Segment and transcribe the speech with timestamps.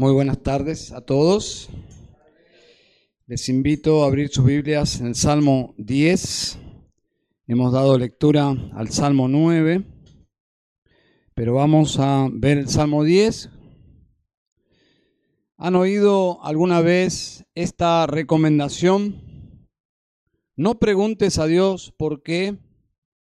[0.00, 1.68] Muy buenas tardes a todos.
[3.26, 6.58] Les invito a abrir sus Biblias en el Salmo 10.
[7.46, 9.84] Hemos dado lectura al Salmo 9,
[11.34, 13.50] pero vamos a ver el Salmo 10.
[15.58, 19.68] ¿Han oído alguna vez esta recomendación?
[20.56, 22.56] No preguntes a Dios por qué,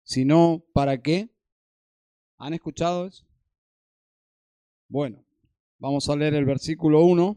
[0.02, 1.28] sino para qué.
[2.38, 3.26] ¿Han escuchado eso?
[4.88, 5.23] Bueno,
[5.78, 7.36] Vamos a leer el versículo 1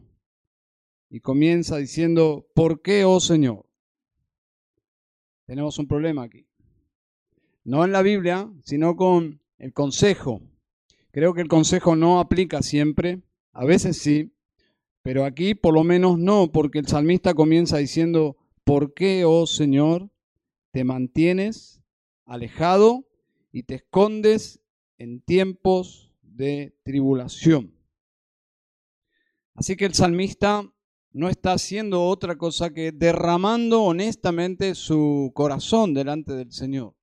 [1.10, 3.66] y comienza diciendo, ¿por qué, oh Señor?
[5.46, 6.46] Tenemos un problema aquí.
[7.64, 10.42] No en la Biblia, sino con el consejo.
[11.10, 13.22] Creo que el consejo no aplica siempre,
[13.52, 14.32] a veces sí,
[15.02, 20.10] pero aquí por lo menos no, porque el salmista comienza diciendo, ¿por qué, oh Señor,
[20.70, 21.82] te mantienes
[22.24, 23.08] alejado
[23.50, 24.60] y te escondes
[24.98, 27.77] en tiempos de tribulación?
[29.58, 30.72] Así que el salmista
[31.10, 36.94] no está haciendo otra cosa que derramando honestamente su corazón delante del Señor.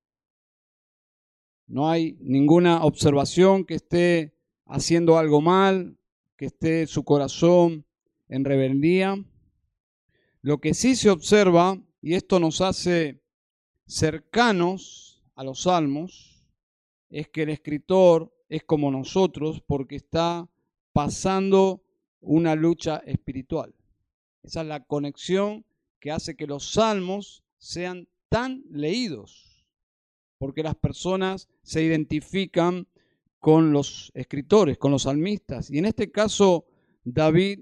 [1.67, 5.97] No hay ninguna observación que esté haciendo algo mal,
[6.37, 7.85] que esté su corazón
[8.29, 9.21] en rebeldía.
[10.41, 13.21] Lo que sí se observa, y esto nos hace
[13.85, 16.47] cercanos a los salmos,
[17.09, 20.49] es que el escritor es como nosotros porque está
[20.93, 21.84] pasando
[22.25, 23.73] una lucha espiritual.
[24.43, 25.65] Esa es la conexión
[25.99, 29.65] que hace que los salmos sean tan leídos,
[30.37, 32.87] porque las personas se identifican
[33.39, 35.69] con los escritores, con los salmistas.
[35.71, 36.65] Y en este caso,
[37.03, 37.61] David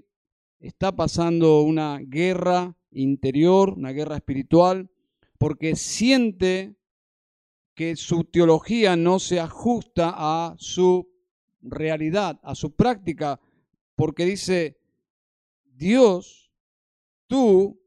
[0.60, 4.90] está pasando una guerra interior, una guerra espiritual,
[5.38, 6.74] porque siente
[7.74, 11.08] que su teología no se ajusta a su
[11.60, 13.40] realidad, a su práctica
[13.96, 14.78] porque dice,
[15.64, 16.52] Dios,
[17.26, 17.80] tú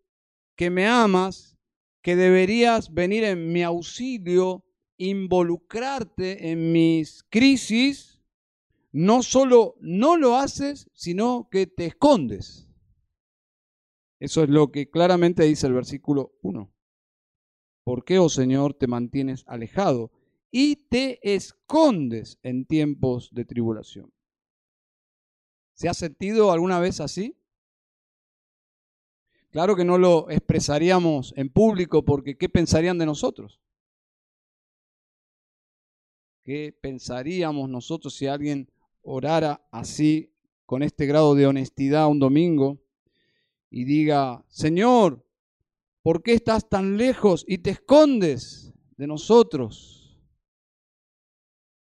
[0.55, 1.57] que me amas,
[2.01, 4.63] que deberías venir en mi auxilio,
[4.97, 8.21] involucrarte en mis crisis,
[8.91, 12.67] no solo no lo haces, sino que te escondes.
[14.19, 16.73] Eso es lo que claramente dice el versículo 1.
[17.83, 20.11] ¿Por qué, oh Señor, te mantienes alejado
[20.49, 24.11] y te escondes en tiempos de tribulación?
[25.77, 27.37] ¿Se ha sentido alguna vez así?
[29.51, 33.61] Claro que no lo expresaríamos en público porque ¿qué pensarían de nosotros?
[36.43, 38.71] ¿Qué pensaríamos nosotros si alguien
[39.03, 40.33] orara así,
[40.65, 42.79] con este grado de honestidad un domingo,
[43.69, 45.23] y diga, Señor,
[46.01, 50.17] ¿por qué estás tan lejos y te escondes de nosotros?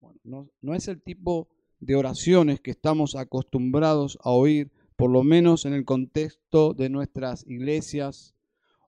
[0.00, 1.48] Bueno, no, no es el tipo
[1.80, 7.46] de oraciones que estamos acostumbrados a oír, por lo menos en el contexto de nuestras
[7.46, 8.34] iglesias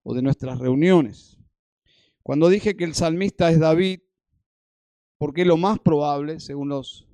[0.03, 1.39] o de nuestras reuniones.
[2.23, 4.01] Cuando dije que el salmista es David,
[5.19, 7.09] porque lo más probable, según los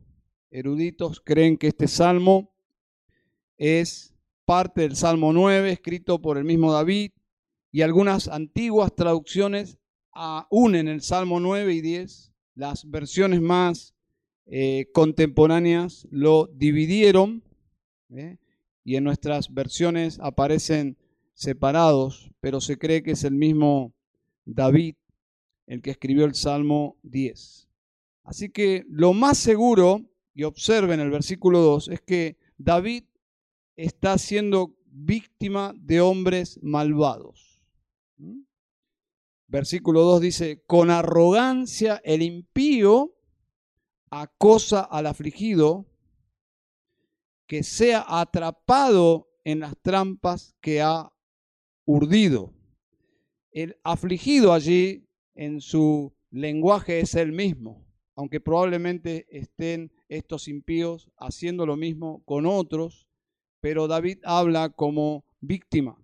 [0.51, 2.55] eruditos, creen que este salmo
[3.57, 4.15] es
[4.45, 7.13] parte del Salmo 9, escrito por el mismo David,
[7.71, 9.79] y algunas antiguas traducciones
[10.51, 13.95] unen el Salmo 9 y 10, las versiones más
[14.51, 17.43] eh, contemporáneas lo dividieron
[18.11, 18.39] ¿eh?
[18.83, 20.97] y en nuestras versiones aparecen
[21.35, 23.93] separados, pero se cree que es el mismo
[24.47, 24.97] David
[25.67, 27.69] el que escribió el Salmo 10.
[28.25, 30.03] Así que lo más seguro,
[30.35, 33.05] y observen el versículo 2, es que David
[33.77, 37.61] está siendo víctima de hombres malvados.
[38.17, 38.41] ¿Mm?
[39.47, 43.15] Versículo 2 dice, con arrogancia el impío
[44.11, 45.87] acosa al afligido,
[47.47, 51.11] que sea atrapado en las trampas que ha
[51.87, 52.53] urdido.
[53.51, 61.65] El afligido allí en su lenguaje es el mismo, aunque probablemente estén estos impíos haciendo
[61.65, 63.07] lo mismo con otros,
[63.61, 65.97] pero David habla como víctima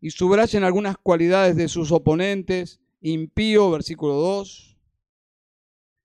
[0.00, 4.78] y subrayan algunas cualidades de sus oponentes, impío, versículo 2,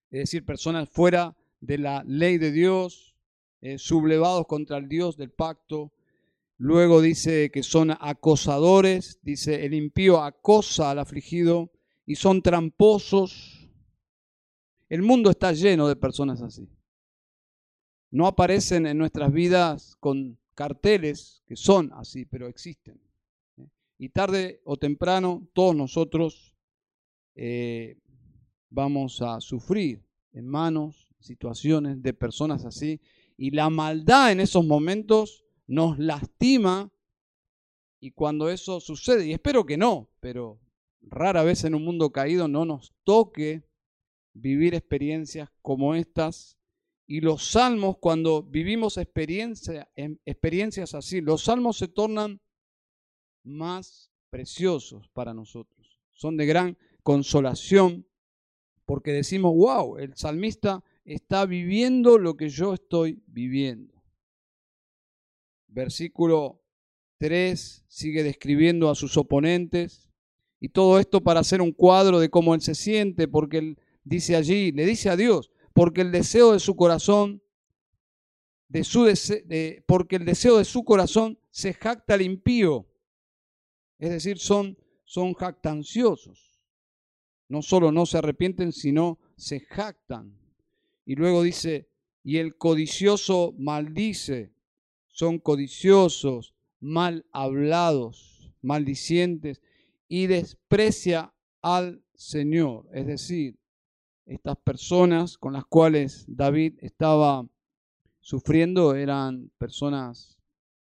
[0.10, 3.16] es decir, personas fuera de la ley de Dios,
[3.62, 5.92] eh, sublevados contra el Dios del pacto.
[6.58, 11.72] Luego dice que son acosadores, dice el impío acosa al afligido
[12.06, 13.70] y son tramposos.
[14.90, 16.70] El mundo está lleno de personas así.
[18.10, 23.00] No aparecen en nuestras vidas con carteles que son así, pero existen.
[24.00, 26.56] Y tarde o temprano todos nosotros
[27.36, 27.98] eh,
[28.70, 33.02] vamos a sufrir en manos situaciones de personas así.
[33.38, 36.92] Y la maldad en esos momentos nos lastima
[38.00, 40.60] y cuando eso sucede, y espero que no, pero
[41.02, 43.64] rara vez en un mundo caído no nos toque
[44.34, 46.58] vivir experiencias como estas.
[47.08, 52.42] Y los salmos, cuando vivimos em, experiencias así, los salmos se tornan
[53.44, 56.00] más preciosos para nosotros.
[56.12, 58.06] Son de gran consolación
[58.86, 64.04] porque decimos, wow, el salmista está viviendo lo que yo estoy viviendo.
[65.68, 66.62] Versículo
[67.18, 70.10] 3 sigue describiendo a sus oponentes
[70.60, 74.36] y todo esto para hacer un cuadro de cómo él se siente, porque él dice
[74.36, 77.42] allí, le dice a Dios, porque el deseo de su corazón,
[78.68, 79.06] de su
[79.86, 82.86] porque el deseo de su corazón se jacta al impío.
[83.98, 86.60] Es decir, son, son jactanciosos.
[87.48, 90.38] No solo no se arrepienten, sino se jactan.
[91.08, 91.88] Y luego dice,
[92.22, 94.52] y el codicioso maldice,
[95.08, 99.62] son codiciosos, mal hablados, maldicientes,
[100.10, 102.90] y desprecia al Señor.
[102.92, 103.58] Es decir,
[104.26, 107.48] estas personas con las cuales David estaba
[108.20, 110.38] sufriendo eran personas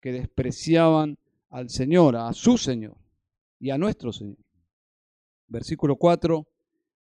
[0.02, 1.18] que despreciaban
[1.50, 2.96] al Señor, a su Señor
[3.60, 4.38] y a nuestro Señor.
[5.48, 6.48] Versículo 4,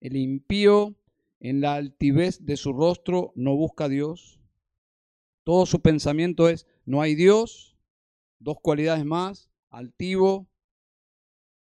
[0.01, 0.95] el impío
[1.41, 4.41] en la altivez de su rostro no busca a Dios.
[5.45, 7.77] Todo su pensamiento es, no hay Dios.
[8.39, 10.49] Dos cualidades más, altivo,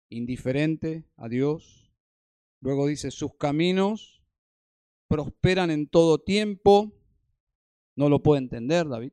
[0.09, 1.93] indiferente a Dios.
[2.61, 4.23] Luego dice, sus caminos
[5.09, 6.93] prosperan en todo tiempo.
[7.97, 9.13] No lo puede entender, David.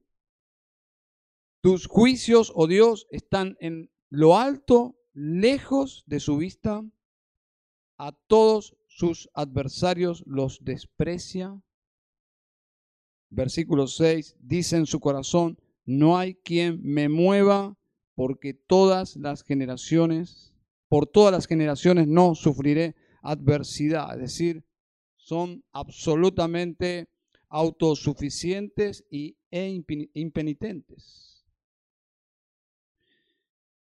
[1.62, 6.86] Tus juicios, oh Dios, están en lo alto, lejos de su vista.
[7.98, 11.58] A todos sus adversarios los desprecia.
[13.30, 17.78] Versículo 6, dice en su corazón, no hay quien me mueva
[18.14, 20.54] porque todas las generaciones,
[20.90, 24.16] por todas las generaciones no sufriré adversidad.
[24.16, 24.66] Es decir,
[25.16, 27.08] son absolutamente
[27.48, 29.82] autosuficientes y, e
[30.14, 31.46] impenitentes.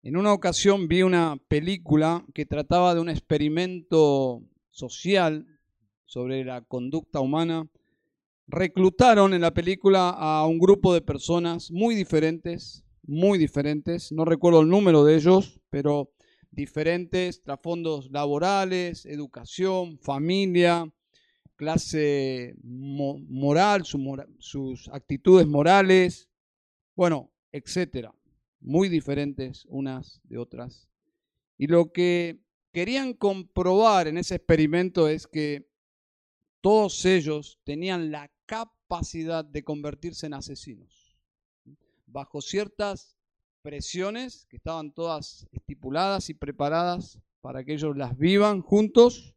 [0.02, 4.42] En una ocasión vi una película que trataba de un experimento
[4.74, 5.46] social
[6.04, 7.66] sobre la conducta humana.
[8.46, 14.60] Reclutaron en la película a un grupo de personas muy diferentes, muy diferentes, no recuerdo
[14.60, 16.10] el número de ellos, pero
[16.50, 20.92] diferentes trasfondos laborales, educación, familia,
[21.56, 23.84] clase moral,
[24.38, 26.28] sus actitudes morales,
[26.96, 28.14] bueno, etcétera,
[28.60, 30.88] muy diferentes unas de otras.
[31.56, 32.40] Y lo que
[32.74, 35.70] querían comprobar en ese experimento es que
[36.60, 41.16] todos ellos tenían la capacidad de convertirse en asesinos,
[42.04, 43.16] bajo ciertas
[43.62, 49.34] presiones que estaban todas estipuladas y preparadas para que ellos las vivan juntos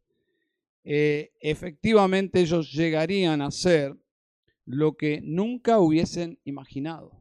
[0.90, 3.96] eh, efectivamente ellos llegarían a ser
[4.64, 7.12] lo que nunca hubiesen imaginado,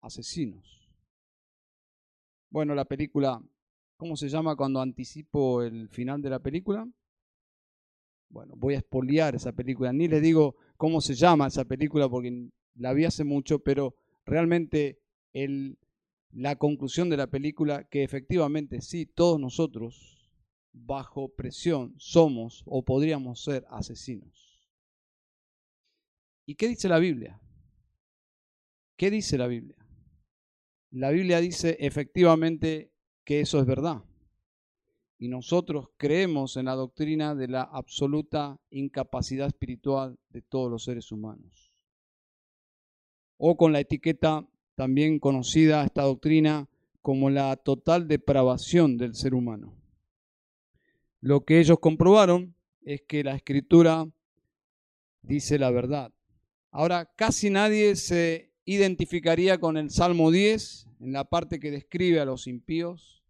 [0.00, 0.90] asesinos.
[2.50, 3.42] Bueno, la película,
[4.02, 6.84] ¿cómo se llama cuando anticipo el final de la película?
[8.30, 9.92] Bueno, voy a espoliar esa película.
[9.92, 13.94] Ni les digo cómo se llama esa película porque la vi hace mucho, pero
[14.26, 14.98] realmente
[16.32, 20.28] la conclusión de la película, que efectivamente sí, todos nosotros
[20.72, 24.66] bajo presión somos o podríamos ser asesinos.
[26.44, 27.40] ¿Y qué dice la Biblia?
[28.96, 29.76] ¿Qué dice la Biblia?
[30.90, 32.91] La Biblia dice efectivamente
[33.24, 34.02] que eso es verdad.
[35.18, 41.12] Y nosotros creemos en la doctrina de la absoluta incapacidad espiritual de todos los seres
[41.12, 41.70] humanos.
[43.36, 46.68] O con la etiqueta también conocida esta doctrina
[47.00, 49.76] como la total depravación del ser humano.
[51.20, 54.08] Lo que ellos comprobaron es que la escritura
[55.22, 56.12] dice la verdad.
[56.70, 62.24] Ahora, casi nadie se identificaría con el Salmo 10 en la parte que describe a
[62.24, 63.22] los impíos,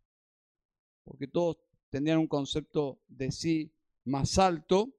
[1.04, 1.58] porque todos
[1.90, 3.72] tendrían un concepto de sí
[4.04, 4.92] más alto.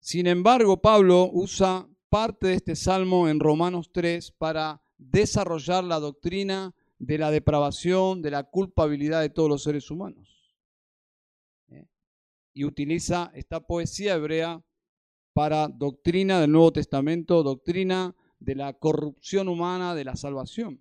[0.00, 6.74] Sin embargo, Pablo usa parte de este salmo en Romanos 3 para desarrollar la doctrina
[6.98, 10.32] de la depravación, de la culpabilidad de todos los seres humanos
[12.54, 14.62] y utiliza esta poesía hebrea
[15.32, 20.80] para doctrina del Nuevo Testamento, doctrina de la corrupción humana, de la salvación.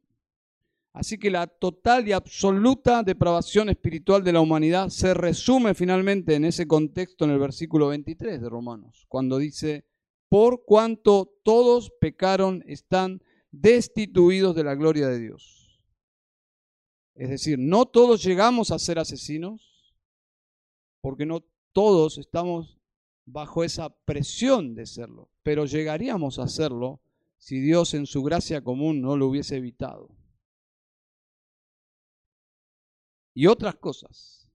[0.93, 6.43] Así que la total y absoluta depravación espiritual de la humanidad se resume finalmente en
[6.43, 9.85] ese contexto en el versículo 23 de Romanos, cuando dice,
[10.27, 15.81] por cuanto todos pecaron, están destituidos de la gloria de Dios.
[17.15, 19.95] Es decir, no todos llegamos a ser asesinos,
[21.01, 22.77] porque no todos estamos
[23.25, 27.01] bajo esa presión de serlo, pero llegaríamos a serlo
[27.41, 30.15] si Dios en su gracia común no lo hubiese evitado.
[33.33, 34.47] Y otras cosas.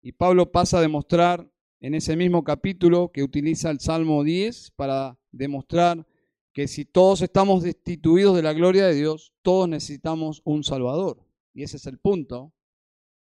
[0.00, 5.18] Y Pablo pasa a demostrar en ese mismo capítulo que utiliza el Salmo 10 para
[5.32, 6.06] demostrar
[6.52, 11.26] que si todos estamos destituidos de la gloria de Dios, todos necesitamos un Salvador.
[11.52, 12.54] Y ese es el punto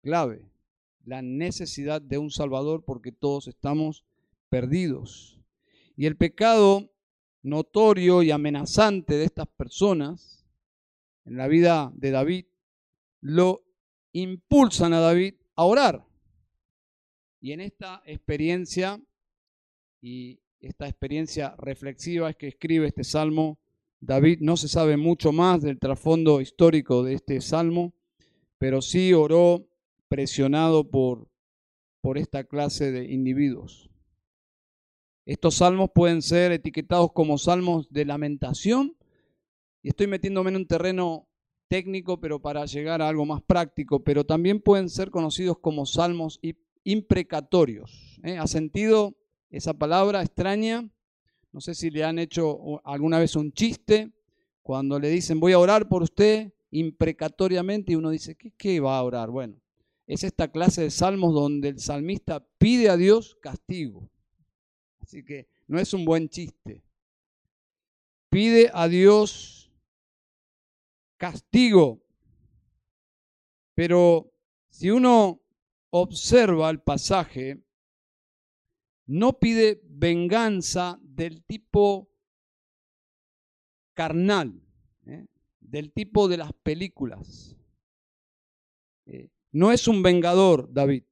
[0.02, 0.50] clave,
[1.04, 4.06] la necesidad de un Salvador porque todos estamos
[4.48, 5.42] perdidos.
[5.98, 6.92] Y el pecado
[7.44, 10.46] notorio y amenazante de estas personas
[11.26, 12.46] en la vida de David
[13.22, 13.64] lo
[14.14, 16.06] impulsan a David a orar.
[17.40, 19.02] Y en esta experiencia,
[20.02, 23.60] y esta experiencia reflexiva es que escribe este salmo,
[24.00, 27.94] David no se sabe mucho más del trasfondo histórico de este salmo,
[28.58, 29.68] pero sí oró
[30.08, 31.28] presionado por,
[32.02, 33.91] por esta clase de individuos.
[35.32, 38.98] Estos salmos pueden ser etiquetados como salmos de lamentación,
[39.82, 41.30] y estoy metiéndome en un terreno
[41.70, 46.42] técnico, pero para llegar a algo más práctico, pero también pueden ser conocidos como salmos
[46.84, 48.20] imprecatorios.
[48.24, 48.38] ¿eh?
[48.38, 49.16] ¿Ha sentido
[49.50, 50.90] esa palabra extraña?
[51.54, 54.12] No sé si le han hecho alguna vez un chiste
[54.62, 58.98] cuando le dicen voy a orar por usted imprecatoriamente y uno dice, ¿qué, qué va
[58.98, 59.30] a orar?
[59.30, 59.56] Bueno,
[60.08, 64.10] es esta clase de salmos donde el salmista pide a Dios castigo.
[65.02, 66.82] Así que no es un buen chiste.
[68.30, 69.72] Pide a Dios
[71.18, 72.02] castigo.
[73.76, 74.34] Pero
[74.70, 75.42] si uno
[75.92, 77.64] observa el pasaje,
[79.06, 82.10] no pide venganza del tipo
[83.94, 84.62] carnal,
[85.06, 85.28] ¿eh?
[85.60, 87.56] del tipo de las películas.
[89.06, 91.04] Eh, no es un vengador, David.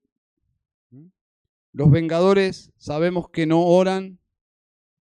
[1.72, 4.20] Los vengadores sabemos que no oran,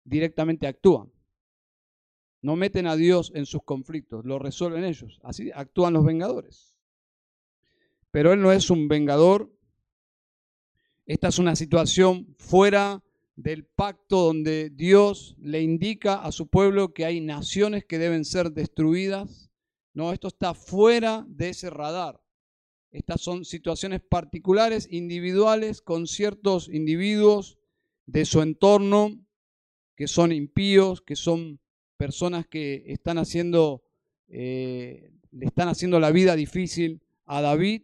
[0.03, 1.11] directamente actúan.
[2.41, 5.19] No meten a Dios en sus conflictos, lo resuelven ellos.
[5.23, 6.77] Así actúan los vengadores.
[8.11, 9.51] Pero Él no es un vengador,
[11.05, 13.03] esta es una situación fuera
[13.35, 18.51] del pacto donde Dios le indica a su pueblo que hay naciones que deben ser
[18.51, 19.51] destruidas.
[19.93, 22.21] No, esto está fuera de ese radar.
[22.95, 27.57] Estas son situaciones particulares, individuales, con ciertos individuos
[28.05, 29.19] de su entorno
[29.97, 31.59] que son impíos, que son
[31.97, 33.83] personas que están haciendo,
[34.29, 37.81] eh, le están haciendo la vida difícil a David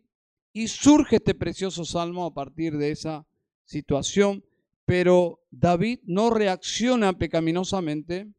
[0.54, 3.28] y surge este precioso salmo a partir de esa
[3.66, 4.46] situación,
[4.86, 8.30] pero David no reacciona pecaminosamente.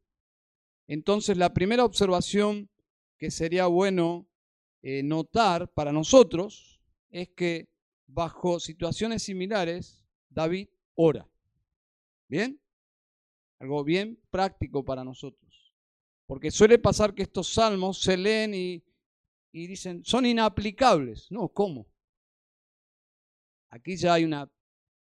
[0.87, 2.67] Entonces la primera observación
[3.19, 4.25] que sería bueno
[4.83, 7.69] eh, notar para nosotros es que
[8.05, 11.27] bajo situaciones similares David ora.
[12.27, 12.59] ¿Bien?
[13.59, 15.73] Algo bien práctico para nosotros.
[16.25, 18.83] Porque suele pasar que estos salmos se leen y,
[19.53, 21.31] y dicen, son inaplicables.
[21.31, 21.87] No, ¿cómo?
[23.69, 24.51] Aquí ya hay una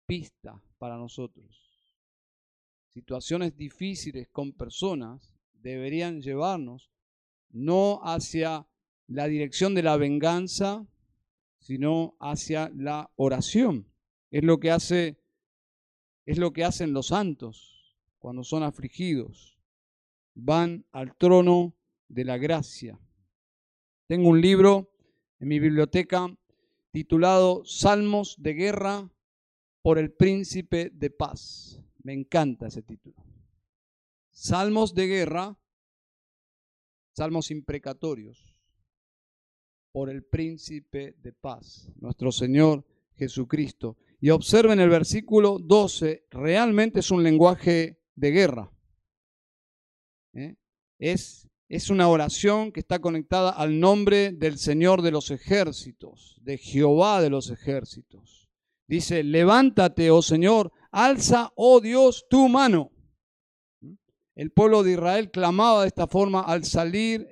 [0.06, 1.72] pista para nosotros.
[2.90, 6.92] Situaciones difíciles con personas deberían llevarnos
[7.50, 8.68] no hacia
[9.12, 10.88] la dirección de la venganza,
[11.60, 13.88] sino hacia la oración.
[14.32, 15.18] Es lo que hace
[16.26, 19.58] es lo que hacen los santos cuando son afligidos.
[20.34, 21.76] Van al trono
[22.08, 22.98] de la gracia.
[24.08, 24.94] Tengo un libro
[25.40, 26.34] en mi biblioteca
[26.92, 29.12] titulado Salmos de Guerra
[29.82, 31.82] por el Príncipe de Paz.
[32.02, 33.18] Me encanta ese título.
[34.30, 35.58] Salmos de Guerra,
[37.14, 38.51] Salmos imprecatorios
[39.92, 43.98] por el Príncipe de Paz, nuestro Señor Jesucristo.
[44.20, 48.72] Y observen el versículo 12, realmente es un lenguaje de guerra.
[50.34, 50.56] ¿Eh?
[51.00, 56.58] Es es una oración que está conectada al nombre del Señor de los ejércitos, de
[56.58, 58.50] Jehová de los ejércitos.
[58.88, 62.92] Dice, levántate, oh Señor, alza, oh Dios, tu mano.
[64.36, 67.26] El pueblo de Israel clamaba de esta forma al salir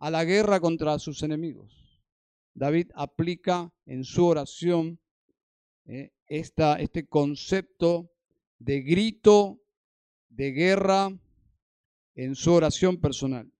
[0.00, 1.77] a la guerra contra sus enemigos.
[2.58, 4.98] David aplica en su oración
[5.86, 8.10] eh, este concepto
[8.58, 9.60] de grito
[10.28, 11.10] de guerra
[12.14, 13.50] en su oración personal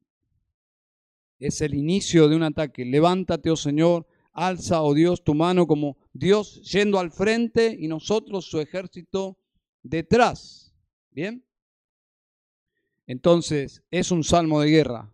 [1.39, 2.85] es el inicio de un ataque.
[2.85, 8.47] Levántate, oh Señor, alza, oh Dios, tu mano como Dios yendo al frente y nosotros
[8.47, 9.39] su ejército
[9.83, 10.75] detrás.
[11.11, 11.45] ¿Bien?
[13.07, 15.13] Entonces, es un salmo de guerra.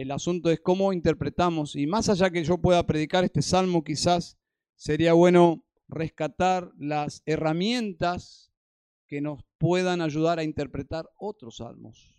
[0.00, 1.76] El asunto es cómo interpretamos.
[1.76, 4.38] Y más allá que yo pueda predicar este salmo, quizás
[4.74, 8.50] sería bueno rescatar las herramientas
[9.06, 12.16] que nos puedan ayudar a interpretar otros salmos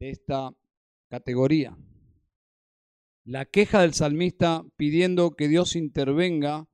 [0.00, 0.50] de esta
[1.08, 1.76] categoría.
[3.24, 6.68] La queja del salmista pidiendo que Dios intervenga,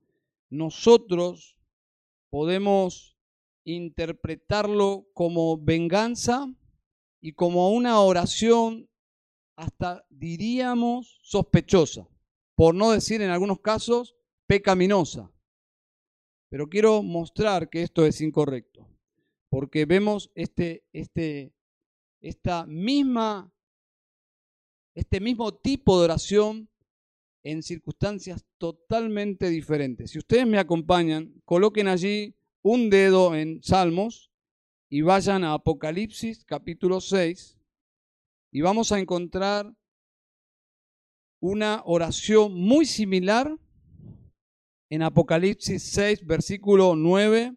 [0.49, 1.59] nosotros
[2.29, 3.17] podemos
[3.65, 6.47] interpretarlo como venganza
[7.19, 8.87] y como una oración
[9.55, 12.07] hasta diríamos sospechosa,
[12.55, 14.15] por no decir en algunos casos
[14.47, 15.31] pecaminosa.
[16.49, 18.87] Pero quiero mostrar que esto es incorrecto,
[19.49, 21.53] porque vemos este, este,
[22.21, 23.51] esta misma,
[24.93, 26.69] este mismo tipo de oración
[27.43, 30.11] en circunstancias totalmente diferentes.
[30.11, 34.31] Si ustedes me acompañan, coloquen allí un dedo en Salmos
[34.89, 37.55] y vayan a Apocalipsis capítulo 6
[38.55, 39.69] y vamos a encontrar
[41.41, 43.53] una oración muy similar
[44.89, 47.53] en Apocalipsis 6, versículo 9,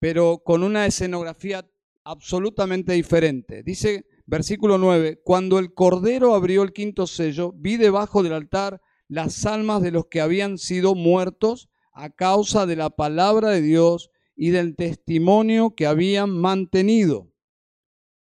[0.00, 1.66] pero con una escenografía
[2.04, 3.62] absolutamente diferente.
[3.62, 9.46] Dice versículo 9, cuando el Cordero abrió el quinto sello, vi debajo del altar las
[9.46, 14.50] almas de los que habían sido muertos a causa de la palabra de Dios y
[14.50, 17.31] del testimonio que habían mantenido.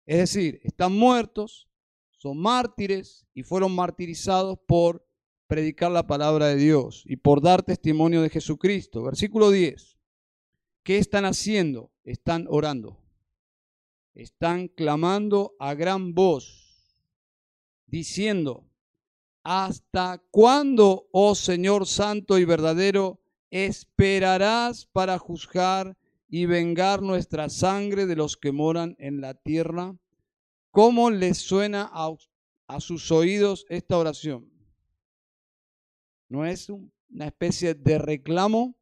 [0.06, 1.68] Es decir, están muertos,
[2.18, 5.06] son mártires y fueron martirizados por
[5.46, 9.02] predicar la palabra de Dios y por dar testimonio de Jesucristo.
[9.02, 9.98] Versículo 10.
[10.82, 11.92] ¿Qué están haciendo?
[12.04, 12.98] Están orando.
[14.14, 16.96] Están clamando a gran voz,
[17.86, 18.68] diciendo,
[19.42, 25.96] ¿hasta cuándo, oh Señor Santo y verdadero, esperarás para juzgar
[26.34, 29.94] y vengar nuestra sangre de los que moran en la tierra?
[30.70, 32.10] ¿Cómo les suena a,
[32.68, 34.50] a sus oídos esta oración?
[36.30, 38.74] ¿No es una especie de reclamo?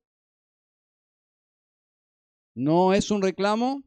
[2.54, 3.82] ¿No es un reclamo?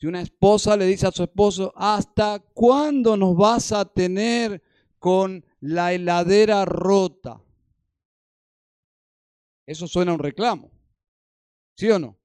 [0.00, 4.64] Si una esposa le dice a su esposo, ¿hasta cuándo nos vas a tener
[4.98, 7.40] con la heladera rota?
[9.64, 10.75] Eso suena a un reclamo.
[11.76, 12.18] ¿Sí o no?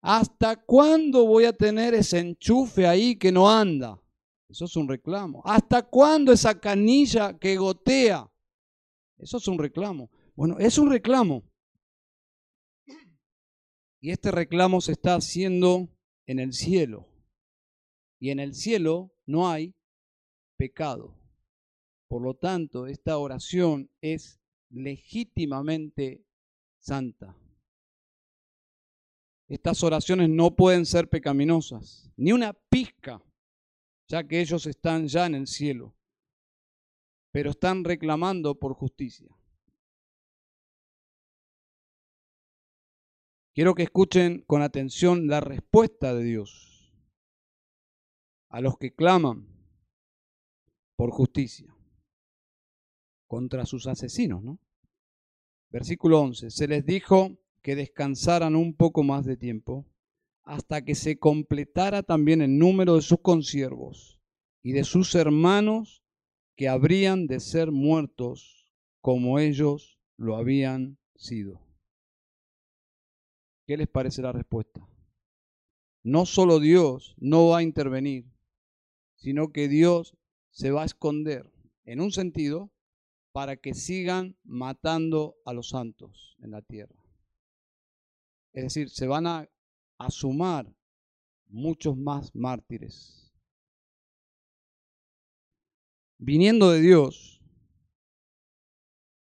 [0.00, 4.00] ¿Hasta cuándo voy a tener ese enchufe ahí que no anda?
[4.48, 5.42] Eso es un reclamo.
[5.44, 8.30] ¿Hasta cuándo esa canilla que gotea?
[9.18, 10.10] Eso es un reclamo.
[10.34, 11.42] Bueno, es un reclamo.
[14.00, 15.88] Y este reclamo se está haciendo
[16.26, 17.08] en el cielo.
[18.20, 19.74] Y en el cielo no hay
[20.58, 21.18] pecado.
[22.08, 26.26] Por lo tanto, esta oración es legítimamente
[26.78, 27.34] santa.
[29.48, 33.22] Estas oraciones no pueden ser pecaminosas, ni una pizca
[34.08, 35.94] ya que ellos están ya en el cielo,
[37.30, 39.28] pero están reclamando por justicia.
[43.54, 46.92] Quiero que escuchen con atención la respuesta de Dios
[48.48, 49.48] a los que claman
[50.96, 51.74] por justicia
[53.26, 54.58] contra sus asesinos, ¿no?
[55.70, 56.50] Versículo 11.
[56.50, 59.86] Se les dijo que descansaran un poco más de tiempo
[60.42, 64.20] hasta que se completara también el número de sus consiervos
[64.62, 66.04] y de sus hermanos
[66.56, 71.62] que habrían de ser muertos como ellos lo habían sido.
[73.66, 74.86] ¿Qué les parece la respuesta?
[76.02, 78.26] No solo Dios no va a intervenir,
[79.16, 80.18] sino que Dios
[80.50, 81.50] se va a esconder,
[81.86, 82.70] en un sentido,
[83.32, 87.03] para que sigan matando a los santos en la tierra.
[88.54, 89.46] Es decir, se van a
[89.98, 90.72] a sumar
[91.46, 93.32] muchos más mártires.
[96.18, 97.40] Viniendo de Dios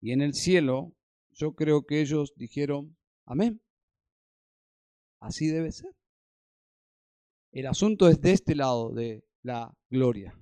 [0.01, 0.95] y en el cielo,
[1.33, 3.61] yo creo que ellos dijeron, amén.
[5.21, 5.95] Así debe ser.
[7.51, 10.39] El asunto es de este lado de la gloria.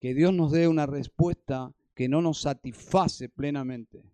[0.00, 4.04] Que Dios nos dé una respuesta que no nos satisface plenamente.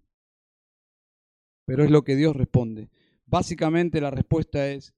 [1.66, 2.88] Pero es lo que Dios responde.
[3.26, 4.94] Básicamente la respuesta es,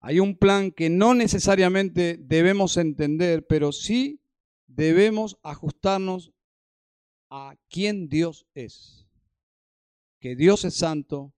[0.00, 4.20] hay un plan que no necesariamente debemos entender, pero sí
[4.66, 6.32] debemos ajustarnos
[7.30, 9.06] a quién Dios es.
[10.18, 11.34] Que Dios es santo,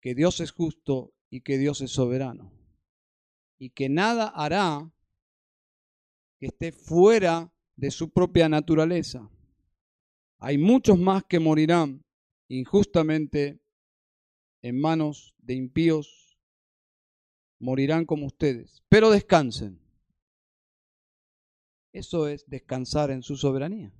[0.00, 2.52] que Dios es justo y que Dios es soberano.
[3.58, 4.92] Y que nada hará
[6.38, 9.30] que esté fuera de su propia naturaleza.
[10.38, 12.04] Hay muchos más que morirán
[12.48, 13.60] injustamente
[14.64, 16.38] en manos de impíos
[17.58, 19.78] morirán como ustedes, pero descansen,
[21.92, 23.92] Eso es descansar en su soberanía.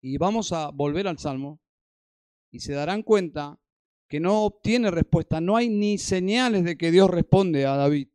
[0.00, 1.60] Y vamos a volver al Salmo
[2.50, 3.60] y se darán cuenta
[4.08, 8.08] que no obtiene respuesta, no hay ni señales de que Dios responde a David.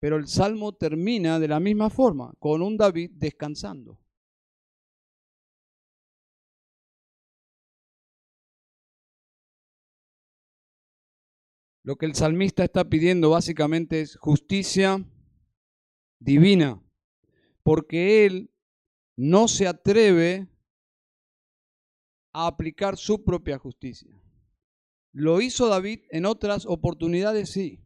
[0.00, 4.03] Pero el Salmo termina de la misma forma, con un David descansando.
[11.84, 15.04] Lo que el salmista está pidiendo básicamente es justicia
[16.18, 16.82] divina,
[17.62, 18.50] porque él
[19.16, 20.48] no se atreve
[22.32, 24.18] a aplicar su propia justicia.
[25.12, 27.84] Lo hizo David en otras oportunidades, sí.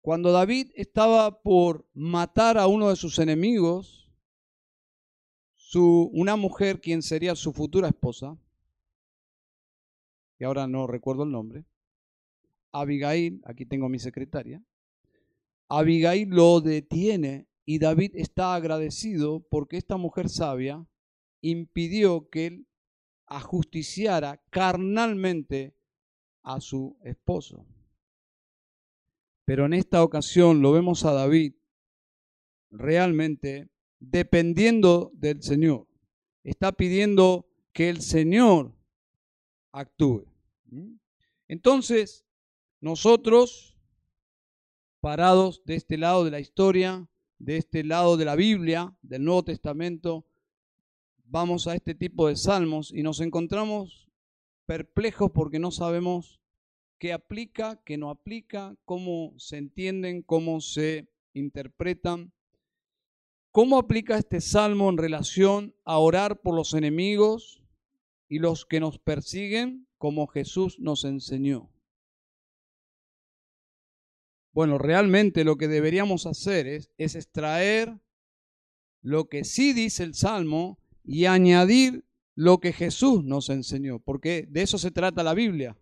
[0.00, 4.08] Cuando David estaba por matar a uno de sus enemigos,
[5.56, 8.38] su, una mujer quien sería su futura esposa,
[10.38, 11.66] que ahora no recuerdo el nombre,
[12.72, 14.62] Abigail, aquí tengo mi secretaria,
[15.68, 20.86] Abigail lo detiene y David está agradecido porque esta mujer sabia
[21.40, 22.66] impidió que él
[23.26, 25.74] ajusticiara carnalmente
[26.42, 27.66] a su esposo.
[29.44, 31.54] Pero en esta ocasión lo vemos a David
[32.70, 35.86] realmente dependiendo del Señor.
[36.44, 38.74] Está pidiendo que el Señor
[39.72, 40.26] actúe.
[41.48, 42.24] Entonces,
[42.82, 43.78] nosotros,
[45.00, 49.44] parados de este lado de la historia, de este lado de la Biblia, del Nuevo
[49.44, 50.26] Testamento,
[51.24, 54.10] vamos a este tipo de salmos y nos encontramos
[54.66, 56.40] perplejos porque no sabemos
[56.98, 62.32] qué aplica, qué no aplica, cómo se entienden, cómo se interpretan.
[63.52, 67.62] ¿Cómo aplica este salmo en relación a orar por los enemigos
[68.28, 71.71] y los que nos persiguen como Jesús nos enseñó?
[74.52, 77.98] Bueno, realmente lo que deberíamos hacer es, es extraer
[79.00, 84.62] lo que sí dice el Salmo y añadir lo que Jesús nos enseñó, porque de
[84.62, 85.76] eso se trata la Biblia.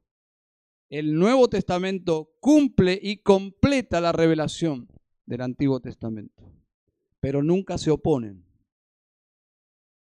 [0.88, 4.88] El Nuevo Testamento cumple y completa la revelación
[5.26, 6.42] del Antiguo Testamento,
[7.20, 8.44] pero nunca se oponen,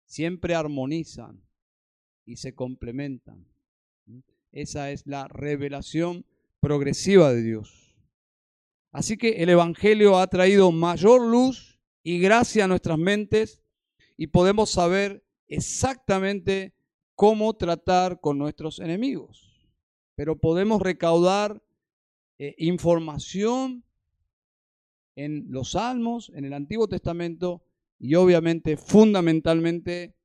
[0.05, 1.43] siempre armonizan
[2.25, 3.47] y se complementan.
[4.53, 6.25] Esa es la revelación
[6.61, 7.86] progresiva de Dios.
[8.97, 13.63] Así que el Evangelio ha traído mayor luz y gracia a nuestras mentes
[14.17, 16.75] y podemos saber exactamente
[17.15, 19.69] cómo tratar con nuestros enemigos.
[20.15, 21.63] Pero podemos recaudar
[22.39, 23.85] eh, información
[25.15, 27.67] en los salmos, en el Antiguo Testamento
[27.99, 30.17] y obviamente fundamentalmente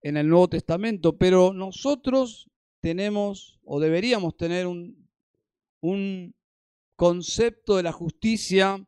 [0.00, 1.18] en el Nuevo Testamento.
[1.18, 5.08] Pero nosotros tenemos o deberíamos tener un,
[5.80, 6.36] un
[7.02, 8.86] concepto de la justicia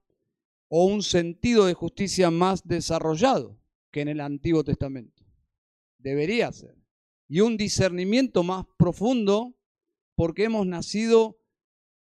[0.68, 3.58] o un sentido de justicia más desarrollado
[3.90, 5.24] que en el Antiguo Testamento.
[5.98, 6.76] Debería ser.
[7.26, 9.56] Y un discernimiento más profundo
[10.14, 11.40] porque hemos nacido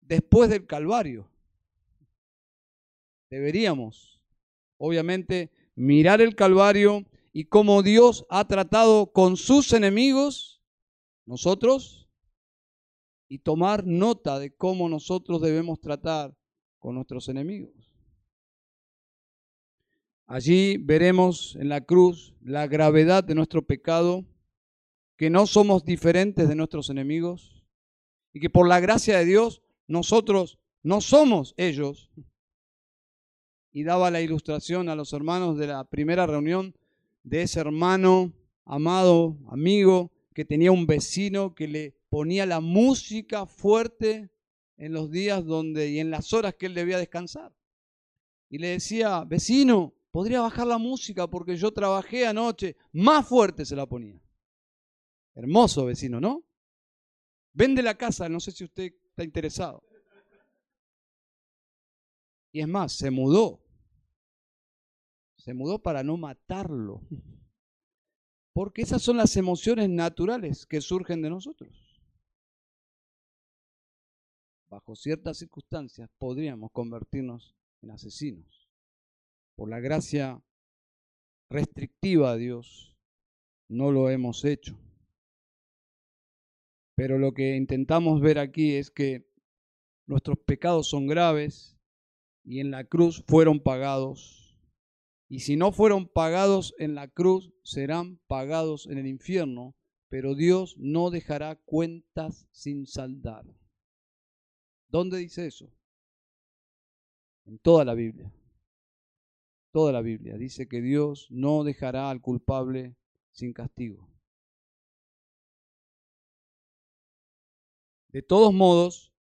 [0.00, 1.30] después del Calvario.
[3.30, 4.20] Deberíamos,
[4.78, 10.60] obviamente, mirar el Calvario y cómo Dios ha tratado con sus enemigos,
[11.26, 12.01] nosotros,
[13.32, 16.36] y tomar nota de cómo nosotros debemos tratar
[16.78, 17.72] con nuestros enemigos.
[20.26, 24.26] Allí veremos en la cruz la gravedad de nuestro pecado,
[25.16, 27.64] que no somos diferentes de nuestros enemigos
[28.34, 32.10] y que por la gracia de Dios nosotros no somos ellos.
[33.72, 36.74] Y daba la ilustración a los hermanos de la primera reunión
[37.22, 38.34] de ese hermano,
[38.66, 44.30] amado, amigo, que tenía un vecino que le ponía la música fuerte
[44.76, 47.56] en los días donde y en las horas que él debía descansar.
[48.50, 52.76] Y le decía, vecino, podría bajar la música porque yo trabajé anoche.
[52.92, 54.20] Más fuerte se la ponía.
[55.34, 56.44] Hermoso vecino, ¿no?
[57.54, 59.82] Vende la casa, no sé si usted está interesado.
[62.52, 63.64] Y es más, se mudó.
[65.38, 67.00] Se mudó para no matarlo.
[68.52, 71.81] Porque esas son las emociones naturales que surgen de nosotros
[74.72, 78.70] bajo ciertas circunstancias, podríamos convertirnos en asesinos.
[79.54, 80.42] Por la gracia
[81.50, 82.96] restrictiva de Dios,
[83.68, 84.78] no lo hemos hecho.
[86.96, 89.30] Pero lo que intentamos ver aquí es que
[90.06, 91.76] nuestros pecados son graves
[92.42, 94.58] y en la cruz fueron pagados.
[95.28, 99.74] Y si no fueron pagados en la cruz, serán pagados en el infierno,
[100.08, 103.44] pero Dios no dejará cuentas sin saldar.
[104.92, 105.72] ¿Dónde dice eso?
[107.46, 108.30] En toda la Biblia.
[109.72, 110.36] toda la Biblia.
[110.36, 112.94] Dice que Dios no dejará al culpable
[113.30, 114.06] sin castigo.
[118.08, 119.14] De todos modos,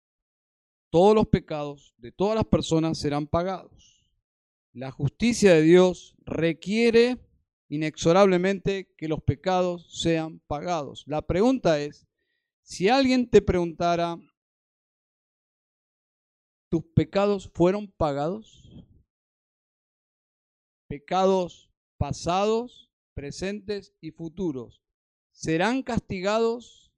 [0.88, 4.08] todos los pecados de todas las personas serán pagados.
[4.72, 7.18] La justicia de Dios requiere
[7.68, 11.04] inexorablemente que los pecados sean pagados.
[11.06, 12.06] La pregunta es,
[12.62, 14.18] si alguien te preguntara,
[16.68, 18.64] ¿tus pecados fueron pagados?
[20.88, 24.82] Pecados pasados, presentes y futuros.
[25.32, 26.92] ¿Serán castigados?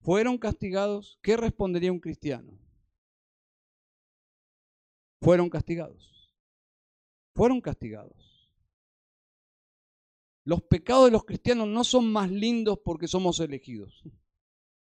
[0.00, 1.18] ¿Fueron castigados?
[1.22, 2.58] ¿Qué respondería un cristiano?
[5.20, 6.34] Fueron castigados.
[7.34, 8.50] Fueron castigados.
[10.44, 14.02] Los pecados de los cristianos no son más lindos porque somos elegidos.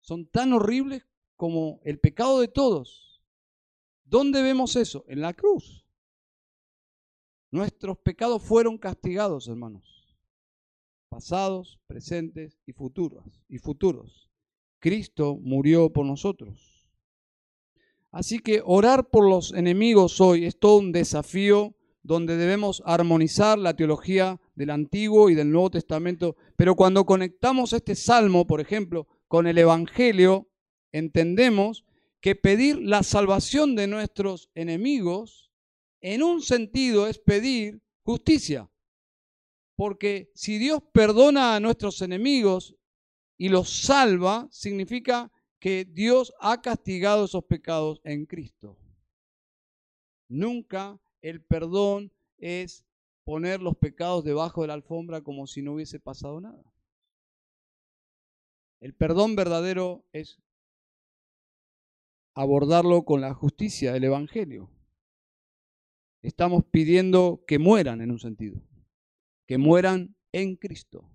[0.01, 1.07] Son tan horribles
[1.37, 3.04] como el pecado de todos.
[4.05, 5.05] ¿Dónde vemos eso?
[5.09, 5.85] En la cruz.
[7.51, 10.19] Nuestros pecados fueron castigados, hermanos.
[11.09, 13.25] Pasados, presentes y futuros.
[13.49, 14.31] Y futuros.
[14.81, 16.75] Cristo murió por nosotros.
[18.11, 23.75] Así que orar por los enemigos hoy es todo un desafío donde debemos armonizar la
[23.75, 29.47] teología del Antiguo y del Nuevo Testamento, pero cuando conectamos este salmo, por ejemplo, con
[29.47, 30.49] el Evangelio,
[30.93, 31.85] entendemos
[32.25, 35.53] que pedir la salvación de nuestros enemigos,
[36.01, 38.73] en un sentido, es pedir justicia.
[39.77, 42.77] Porque si Dios perdona a nuestros enemigos
[43.37, 48.79] y los salva, significa que Dios ha castigado esos pecados en Cristo.
[50.27, 52.87] Nunca el perdón es
[53.25, 56.65] poner los pecados debajo de la alfombra como si no hubiese pasado nada.
[58.81, 60.39] El perdón verdadero es
[62.35, 64.71] abordarlo con la justicia del Evangelio.
[66.23, 68.61] Estamos pidiendo que mueran en un sentido,
[69.47, 71.11] que mueran en Cristo,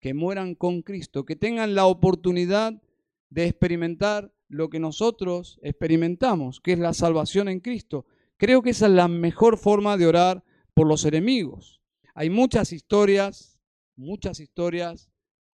[0.00, 2.80] que mueran con Cristo, que tengan la oportunidad
[3.30, 8.06] de experimentar lo que nosotros experimentamos, que es la salvación en Cristo.
[8.36, 11.80] Creo que esa es la mejor forma de orar por los enemigos.
[12.14, 13.58] Hay muchas historias,
[13.96, 15.10] muchas historias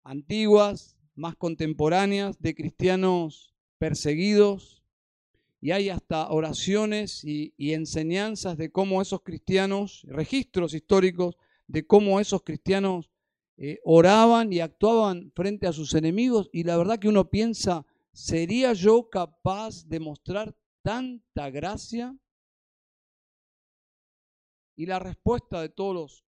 [0.02, 4.82] antiguas, más contemporáneas, de cristianos perseguidos,
[5.60, 11.36] y hay hasta oraciones y, enseñanzas de cómo esos cristianos, registros históricos
[11.66, 13.10] de cómo esos cristianos
[13.56, 18.72] eh, oraban y actuaban frente a sus enemigos, y la verdad que uno piensa, ¿sería
[18.72, 22.16] yo capaz de mostrar tanta gracia?
[24.76, 26.24] Y la respuesta de todos los,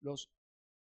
[0.00, 0.30] los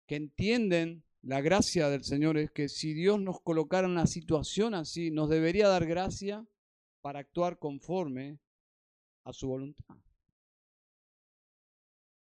[0.07, 4.75] que entienden la gracia del Señor es que si Dios nos colocara en una situación
[4.75, 6.45] así, nos debería dar gracia
[7.01, 8.41] para actuar conforme
[9.25, 9.97] a su voluntad.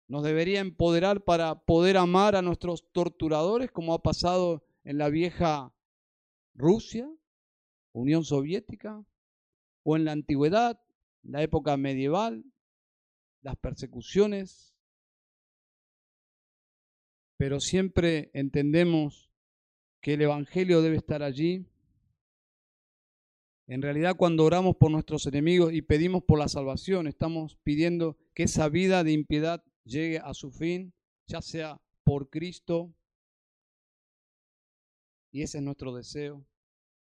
[0.08, 5.73] Nos debería empoderar para poder amar a nuestros torturadores, como ha pasado en la vieja
[6.54, 7.12] Rusia,
[7.91, 9.04] Unión Soviética,
[9.84, 10.82] o en la antigüedad,
[11.23, 12.45] la época medieval,
[13.41, 14.77] las persecuciones,
[17.38, 19.30] pero siempre entendemos
[20.02, 21.65] que el Evangelio debe estar allí.
[23.67, 28.43] En realidad cuando oramos por nuestros enemigos y pedimos por la salvación, estamos pidiendo que
[28.43, 30.93] esa vida de impiedad llegue a su fin,
[31.28, 32.93] ya sea por Cristo,
[35.32, 36.45] y ese es nuestro deseo,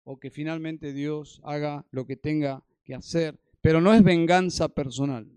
[0.03, 5.31] o que finalmente Dios haga lo que tenga que hacer, pero no es venganza personal.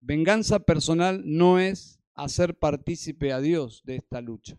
[0.00, 4.58] Venganza personal no es hacer partícipe a Dios de esta lucha.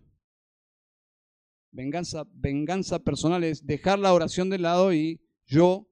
[1.72, 5.88] Venganza, venganza personal es dejar la oración de lado y yo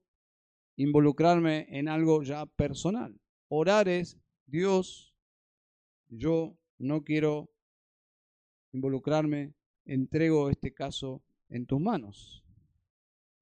[0.76, 3.20] involucrarme en algo ya personal.
[3.48, 5.14] Orar es, Dios,
[6.08, 7.50] yo no quiero
[8.72, 12.44] involucrarme, entrego este caso en tus manos.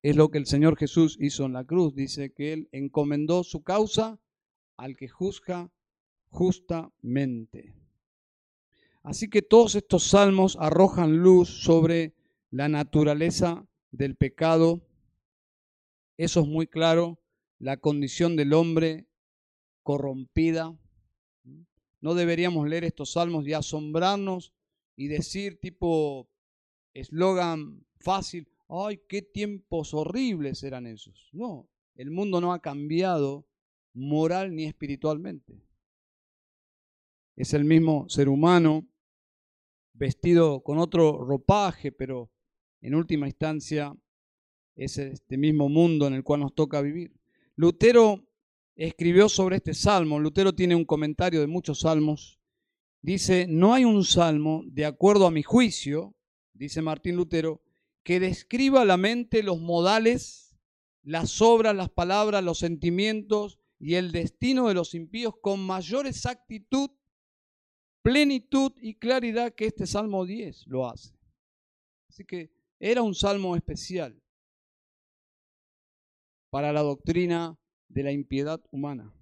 [0.02, 1.94] Es lo que el Señor Jesús hizo en la cruz.
[1.94, 4.18] Dice que Él encomendó su causa
[4.76, 5.70] al que juzga
[6.30, 7.79] justamente.
[9.02, 12.14] Así que todos estos salmos arrojan luz sobre
[12.50, 14.82] la naturaleza del pecado.
[16.18, 17.18] Eso es muy claro,
[17.58, 19.06] la condición del hombre
[19.82, 20.76] corrompida.
[22.02, 24.52] No deberíamos leer estos salmos y asombrarnos
[24.96, 26.28] y decir tipo
[26.92, 31.30] eslogan fácil, ay, qué tiempos horribles eran esos.
[31.32, 33.46] No, el mundo no ha cambiado
[33.94, 35.69] moral ni espiritualmente
[37.40, 38.86] es el mismo ser humano
[39.94, 42.30] vestido con otro ropaje, pero
[42.82, 43.96] en última instancia
[44.76, 47.14] es este mismo mundo en el cual nos toca vivir.
[47.56, 48.26] Lutero
[48.76, 52.40] escribió sobre este salmo, Lutero tiene un comentario de muchos salmos,
[53.00, 56.14] dice, no hay un salmo, de acuerdo a mi juicio,
[56.52, 57.62] dice Martín Lutero,
[58.02, 60.58] que describa la mente, los modales,
[61.02, 66.90] las obras, las palabras, los sentimientos y el destino de los impíos con mayor exactitud,
[68.02, 71.14] plenitud y claridad que este Salmo 10 lo hace.
[72.08, 74.20] Así que era un salmo especial
[76.50, 77.58] para la doctrina
[77.88, 79.14] de la impiedad humana.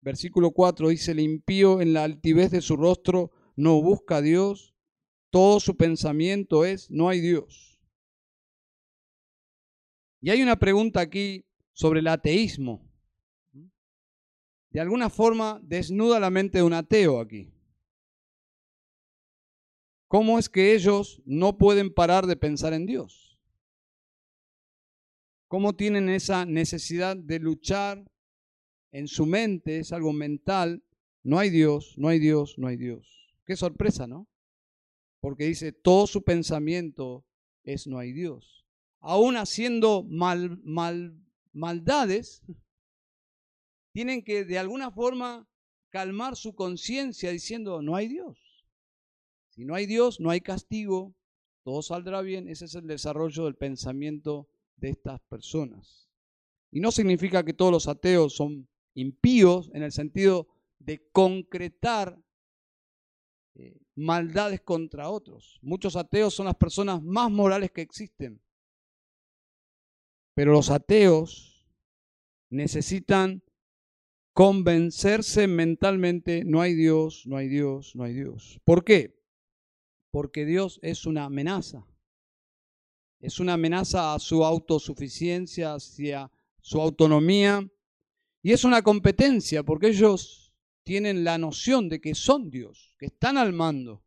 [0.00, 4.74] Versículo 4 dice, el impío en la altivez de su rostro no busca a Dios,
[5.30, 7.80] todo su pensamiento es, no hay Dios.
[10.20, 12.84] Y hay una pregunta aquí sobre el ateísmo.
[14.70, 17.52] De alguna forma desnuda la mente de un ateo aquí.
[20.08, 23.38] ¿Cómo es que ellos no pueden parar de pensar en Dios?
[25.48, 28.10] ¿Cómo tienen esa necesidad de luchar
[28.90, 29.78] en su mente?
[29.78, 30.82] Es algo mental.
[31.22, 33.34] No hay Dios, no hay Dios, no hay Dios.
[33.44, 34.26] Qué sorpresa, ¿no?
[35.20, 37.26] Porque dice, todo su pensamiento
[37.62, 38.64] es no hay Dios.
[39.00, 41.18] Aún haciendo mal, mal,
[41.52, 42.42] maldades,
[43.92, 45.46] tienen que de alguna forma
[45.90, 48.47] calmar su conciencia diciendo, no hay Dios.
[49.58, 51.16] Si no hay Dios, no hay castigo,
[51.64, 52.46] todo saldrá bien.
[52.48, 56.08] Ese es el desarrollo del pensamiento de estas personas.
[56.70, 60.46] Y no significa que todos los ateos son impíos en el sentido
[60.78, 62.16] de concretar
[63.56, 65.58] eh, maldades contra otros.
[65.60, 68.40] Muchos ateos son las personas más morales que existen.
[70.34, 71.66] Pero los ateos
[72.48, 73.42] necesitan
[74.34, 78.60] convencerse mentalmente, no hay Dios, no hay Dios, no hay Dios.
[78.62, 79.17] ¿Por qué?
[80.10, 81.86] Porque Dios es una amenaza.
[83.20, 87.68] Es una amenaza a su autosuficiencia, hacia su autonomía.
[88.42, 93.36] Y es una competencia, porque ellos tienen la noción de que son Dios, que están
[93.36, 94.04] al mando.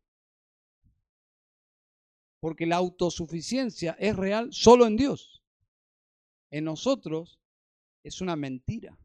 [2.40, 5.44] Porque la autosuficiencia es real solo en Dios.
[6.50, 7.40] En nosotros
[8.02, 8.98] es una mentira.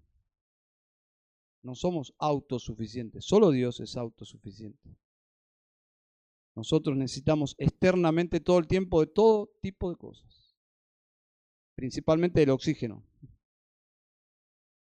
[1.61, 4.97] No somos autosuficientes, solo Dios es autosuficiente.
[6.57, 10.57] Nosotros necesitamos externamente todo el tiempo de todo tipo de cosas,
[11.75, 13.03] principalmente el oxígeno,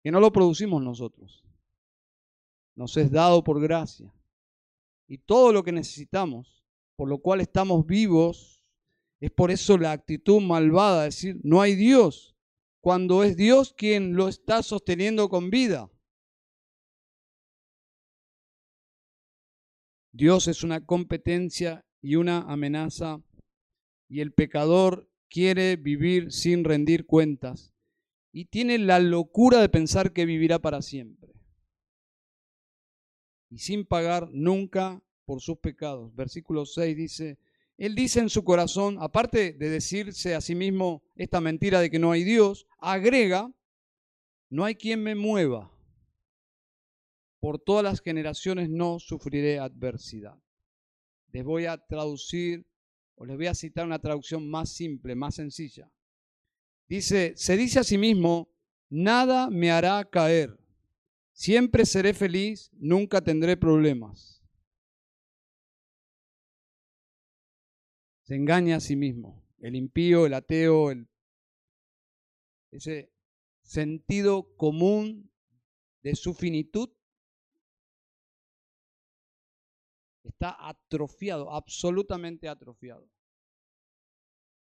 [0.02, 1.42] que no lo producimos nosotros,
[2.76, 4.12] nos es dado por gracia.
[5.08, 8.62] Y todo lo que necesitamos, por lo cual estamos vivos,
[9.18, 12.36] es por eso la actitud malvada, de decir, no hay Dios,
[12.82, 15.90] cuando es Dios quien lo está sosteniendo con vida.
[20.14, 23.20] Dios es una competencia y una amenaza
[24.08, 27.72] y el pecador quiere vivir sin rendir cuentas
[28.32, 31.34] y tiene la locura de pensar que vivirá para siempre
[33.50, 36.14] y sin pagar nunca por sus pecados.
[36.14, 37.38] Versículo 6 dice,
[37.76, 41.98] él dice en su corazón, aparte de decirse a sí mismo esta mentira de que
[41.98, 43.52] no hay Dios, agrega,
[44.48, 45.73] no hay quien me mueva
[47.44, 50.42] por todas las generaciones no sufriré adversidad.
[51.30, 52.66] Les voy a traducir
[53.16, 55.92] o les voy a citar una traducción más simple, más sencilla.
[56.88, 58.48] Dice, se dice a sí mismo,
[58.88, 60.58] nada me hará caer.
[61.34, 64.42] Siempre seré feliz, nunca tendré problemas.
[68.22, 69.44] Se engaña a sí mismo.
[69.58, 71.10] El impío, el ateo, el,
[72.70, 73.12] ese
[73.60, 75.30] sentido común
[76.00, 76.88] de su finitud
[80.24, 83.08] está atrofiado, absolutamente atrofiado.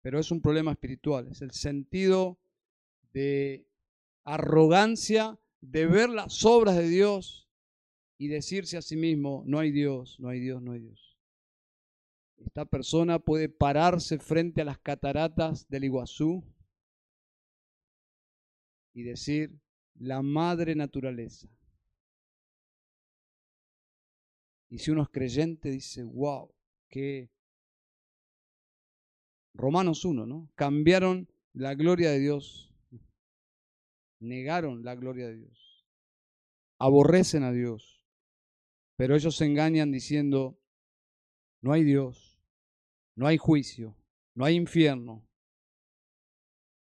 [0.01, 2.39] Pero es un problema espiritual, es el sentido
[3.13, 3.65] de
[4.25, 7.49] arrogancia de ver las obras de Dios
[8.17, 11.17] y decirse a sí mismo, no hay Dios, no hay Dios, no hay Dios.
[12.37, 16.43] Esta persona puede pararse frente a las cataratas del Iguazú
[18.93, 19.57] y decir,
[19.95, 21.47] la madre naturaleza
[24.73, 26.51] Y si uno es creyente, dice, wow,
[26.89, 27.29] que
[29.53, 30.49] Romanos 1, ¿no?
[30.55, 32.73] Cambiaron la gloria de Dios,
[34.19, 35.85] negaron la gloria de Dios,
[36.79, 38.01] aborrecen a Dios,
[38.95, 40.59] pero ellos se engañan diciendo,
[41.61, 42.41] no hay Dios,
[43.13, 43.95] no hay juicio,
[44.33, 45.23] no hay infierno,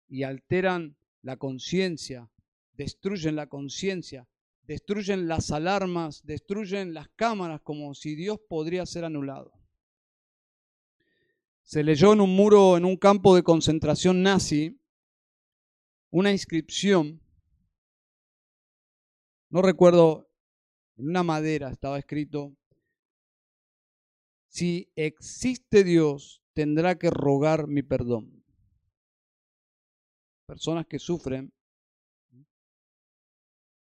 [0.07, 2.31] y alteran la conciencia,
[2.71, 4.29] destruyen la conciencia
[4.73, 9.51] destruyen las alarmas, destruyen las cámaras como si Dios podría ser anulado.
[11.61, 14.77] Se leyó en un muro en un campo de concentración nazi
[16.09, 17.21] una inscripción
[19.51, 20.29] no recuerdo,
[20.95, 22.55] en una madera estaba escrito,
[24.47, 28.45] si existe Dios, tendrá que rogar mi perdón.
[30.45, 31.53] Personas que sufren.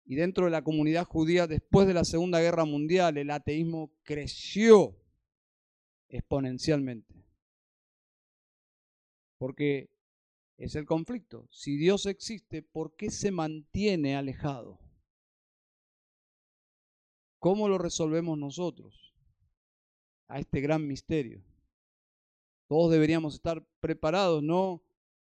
[0.05, 4.97] Y dentro de la comunidad judía, después de la Segunda Guerra Mundial, el ateísmo creció
[6.09, 7.25] exponencialmente.
[9.39, 9.91] Porque
[10.57, 11.49] es el conflicto.
[11.51, 14.79] Si Dios existe, ¿por qué se mantiene alejado?
[17.39, 19.13] ¿Cómo lo resolvemos nosotros
[20.29, 21.43] a este gran misterio?
[22.69, 24.83] Todos deberíamos estar preparados, no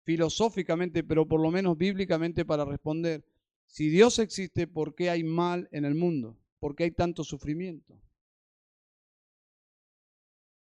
[0.02, 3.24] filosóficamente, pero por lo menos bíblicamente para responder,
[3.70, 6.36] si Dios existe, ¿por qué hay mal en el mundo?
[6.58, 8.02] ¿Por qué hay tanto sufrimiento?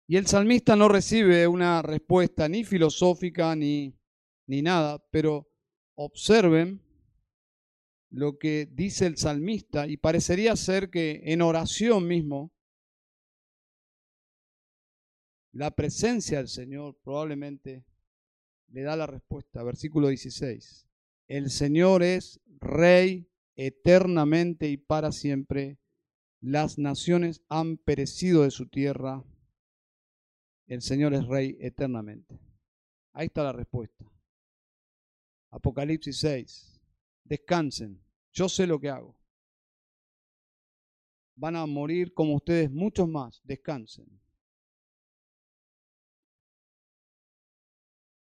[0.07, 3.99] Y el salmista no recibe una respuesta ni filosófica ni,
[4.47, 5.51] ni nada, pero
[5.95, 6.81] observen
[8.11, 12.53] lo que dice el salmista y parecería ser que en oración mismo
[15.53, 17.85] la presencia del Señor probablemente
[18.69, 19.63] le da la respuesta.
[19.65, 20.92] Versículo 16.
[21.33, 23.27] El Señor es Rey
[23.57, 25.79] eternamente y para siempre.
[26.43, 29.25] Las naciones han perecido de su tierra.
[30.67, 32.39] El Señor es Rey eternamente.
[33.15, 34.05] Ahí está la respuesta.
[35.49, 36.79] Apocalipsis 6
[37.25, 37.99] descansen,
[38.35, 39.17] yo sé lo que hago.
[41.35, 44.22] Van a morir como ustedes muchos más, descansen.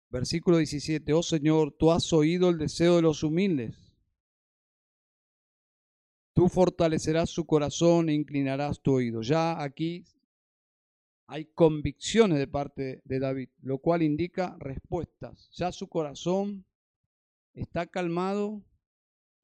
[0.09, 3.75] Versículo 17, oh Señor, tú has oído el deseo de los humildes.
[6.33, 9.21] Tú fortalecerás su corazón e inclinarás tu oído.
[9.21, 10.05] Ya aquí
[11.27, 15.51] hay convicciones de parte de David, lo cual indica respuestas.
[15.53, 16.65] Ya su corazón
[17.53, 18.63] está calmado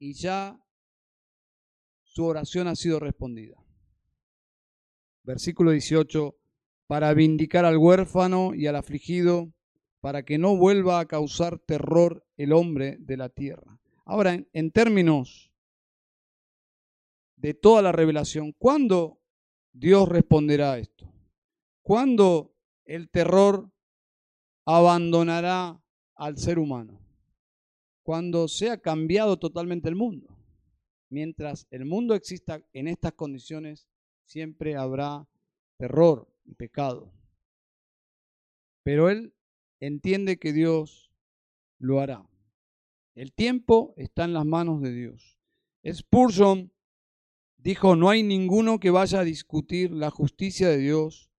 [0.00, 0.60] y ya
[2.02, 3.56] su oración ha sido respondida.
[5.22, 6.36] Versículo 18,
[6.88, 9.52] para vindicar al huérfano y al afligido,
[10.00, 13.78] para que no vuelva a causar terror el hombre de la tierra.
[14.04, 15.52] Ahora, en, términos
[17.36, 19.20] de toda la revelación, ¿cuándo
[19.72, 21.12] Dios responderá a esto?
[21.82, 23.70] ¿Cuándo el terror
[24.64, 25.80] abandonará
[26.14, 27.06] al ser humano?
[28.06, 30.28] cuando sea cambiado totalmente el mundo.
[31.10, 33.88] Mientras el mundo exista en estas condiciones,
[34.24, 35.26] siempre habrá
[35.76, 37.12] terror y pecado.
[38.84, 39.34] Pero él
[39.80, 41.10] entiende que Dios
[41.78, 42.26] lo hará.
[43.14, 45.38] El tiempo está en las manos de Dios.
[45.90, 46.72] Spurgeon
[47.56, 51.30] dijo, no hay ninguno que vaya a discutir la justicia de Dios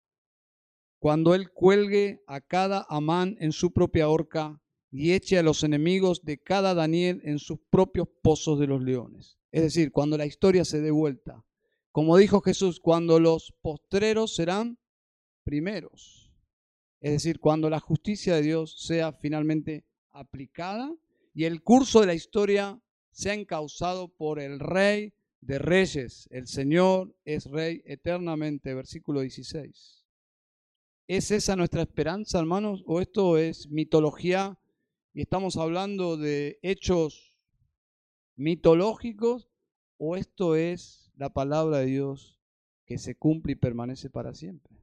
[1.00, 6.24] cuando él cuelgue a cada amán en su propia horca y eche a los enemigos
[6.24, 9.38] de cada Daniel en sus propios pozos de los leones.
[9.52, 11.46] Es decir, cuando la historia se dé vuelta.
[11.92, 14.80] Como dijo Jesús, cuando los postreros serán
[15.44, 16.27] primeros.
[17.00, 20.94] Es decir, cuando la justicia de Dios sea finalmente aplicada
[21.34, 22.82] y el curso de la historia
[23.12, 26.28] sea encausado por el Rey de Reyes.
[26.32, 28.74] El Señor es Rey eternamente.
[28.74, 30.06] Versículo 16.
[31.08, 32.84] ¿Es esa nuestra esperanza, hermanos?
[32.86, 34.60] ¿O esto es mitología
[35.14, 37.36] y estamos hablando de hechos
[38.36, 39.50] mitológicos
[39.98, 42.40] o esto es la palabra de Dios
[42.86, 44.77] que se cumple y permanece para siempre.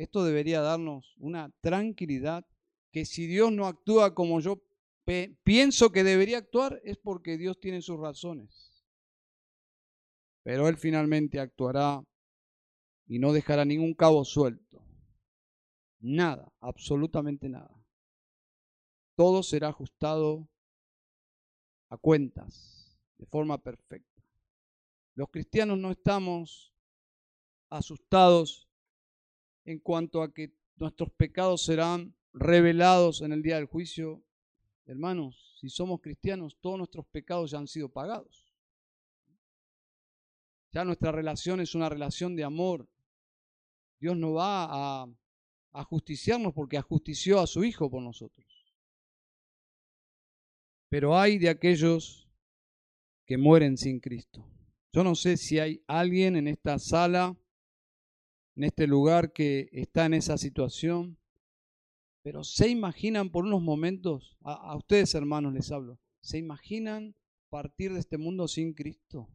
[0.00, 2.46] Esto debería darnos una tranquilidad
[2.92, 4.62] que si Dios no actúa como yo
[5.42, 8.84] pienso que debería actuar es porque Dios tiene sus razones.
[10.42, 12.02] Pero Él finalmente actuará
[13.06, 14.82] y no dejará ningún cabo suelto.
[16.00, 17.80] Nada, absolutamente nada
[19.20, 20.48] todo será ajustado
[21.90, 24.24] a cuentas de forma perfecta.
[25.14, 26.72] Los cristianos no estamos
[27.68, 28.69] asustados
[29.70, 34.22] en cuanto a que nuestros pecados serán revelados en el día del juicio.
[34.86, 38.52] Hermanos, si somos cristianos, todos nuestros pecados ya han sido pagados.
[40.72, 42.88] Ya nuestra relación es una relación de amor.
[44.00, 48.46] Dios no va a, justiciarnos porque ajustició a su Hijo por nosotros.
[50.88, 52.28] Pero hay de aquellos
[53.24, 54.44] que mueren sin Cristo.
[54.92, 57.36] Yo no sé si hay alguien en esta sala,
[58.60, 61.18] en este lugar que está en esa situación,
[62.22, 67.16] pero se imaginan por unos momentos, a, ustedes hermanos les hablo, ¿se imaginan
[67.48, 69.30] partir de este mundo sin Cristo?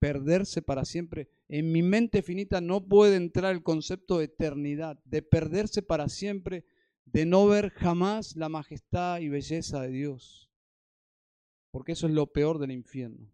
[0.00, 1.30] Perderse para siempre.
[1.46, 6.64] En mi mente finita no puede entrar el concepto de eternidad, de perderse para siempre
[7.04, 10.50] de no ver jamás la majestad y belleza de Dios.
[11.70, 13.30] porque eso es lo peor del infierno.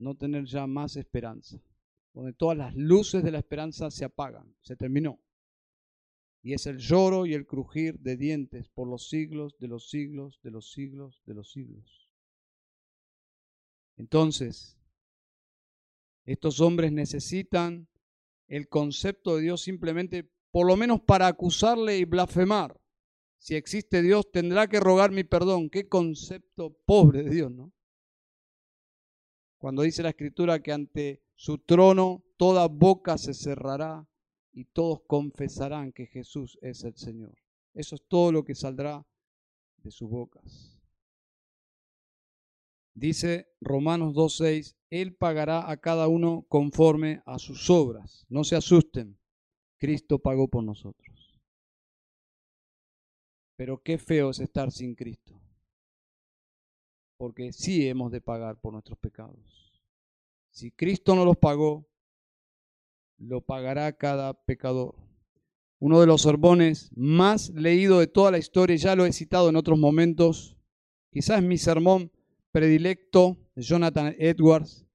[0.00, 1.60] No tener ya más esperanza,
[2.14, 5.20] donde todas las luces de la esperanza se apagan, se terminó.
[6.42, 10.40] Y es el lloro y el crujir de dientes por los siglos de los siglos
[10.42, 12.10] de los siglos de los siglos.
[13.96, 14.78] Entonces,
[16.24, 17.88] estos hombres necesitan
[18.46, 22.80] el concepto de Dios simplemente, por lo menos para acusarle y blasfemar.
[23.38, 25.68] Si existe Dios, tendrá que rogar mi perdón.
[25.68, 27.72] Qué concepto pobre de Dios, ¿no?
[29.58, 34.08] Cuando dice la Escritura que ante su trono toda boca se cerrará
[34.52, 37.36] y todos confesarán que Jesús es el Señor.
[37.74, 39.04] Eso es todo lo que saldrá
[39.78, 40.80] de sus bocas.
[42.94, 48.24] Dice Romanos 2.6, Él pagará a cada uno conforme a sus obras.
[48.28, 49.18] No se asusten,
[49.78, 51.40] Cristo pagó por nosotros.
[53.56, 55.40] Pero qué feo es estar sin Cristo.
[57.16, 59.63] Porque sí hemos de pagar por nuestros pecados.
[60.54, 61.84] Si Cristo no los pagó,
[63.18, 64.94] lo pagará cada pecador.
[65.80, 69.56] Uno de los sermones más leídos de toda la historia, ya lo he citado en
[69.56, 70.56] otros momentos,
[71.10, 72.12] quizás mi sermón
[72.52, 74.86] predilecto de Jonathan Edwards,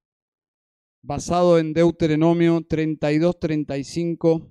[1.02, 4.48] basado en Deuteronomio 32-35,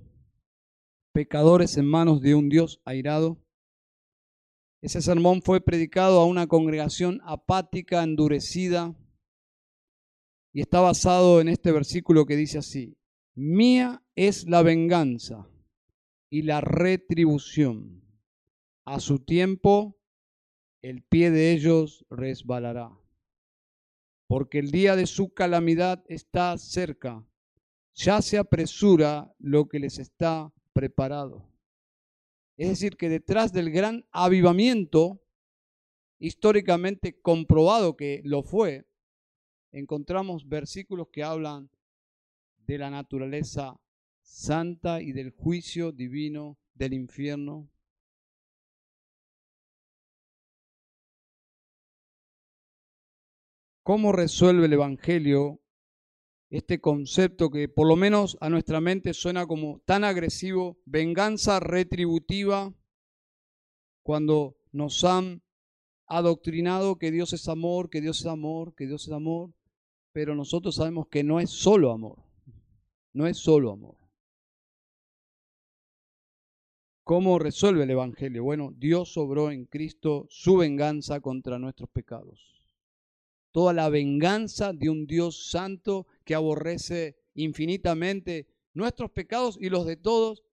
[1.12, 3.36] pecadores en manos de un Dios airado.
[4.80, 8.94] Ese sermón fue predicado a una congregación apática, endurecida,
[10.52, 12.96] y está basado en este versículo que dice así,
[13.34, 15.48] Mía es la venganza
[16.30, 18.02] y la retribución.
[18.84, 19.98] A su tiempo
[20.82, 23.00] el pie de ellos resbalará
[24.30, 27.26] porque el día de su calamidad está cerca.
[27.94, 31.52] Ya se apresura lo que les está preparado.
[32.56, 35.20] Es decir, que detrás del gran avivamiento,
[36.20, 38.86] históricamente comprobado que lo fue,
[39.72, 41.70] encontramos versículos que hablan
[42.66, 43.76] de la naturaleza
[44.22, 47.70] santa y del juicio divino del infierno.
[53.82, 55.60] ¿Cómo resuelve el Evangelio
[56.50, 62.74] este concepto que por lo menos a nuestra mente suena como tan agresivo, venganza retributiva,
[64.02, 65.42] cuando nos han
[66.06, 69.54] adoctrinado que Dios es amor, que Dios es amor, que Dios es amor,
[70.12, 72.18] pero nosotros sabemos que no es solo amor,
[73.12, 73.96] no es solo amor.
[77.04, 78.44] ¿Cómo resuelve el Evangelio?
[78.44, 82.50] Bueno, Dios sobró en Cristo su venganza contra nuestros pecados
[83.52, 89.96] toda la venganza de un Dios santo que aborrece infinitamente nuestros pecados y los de
[89.96, 90.44] todos,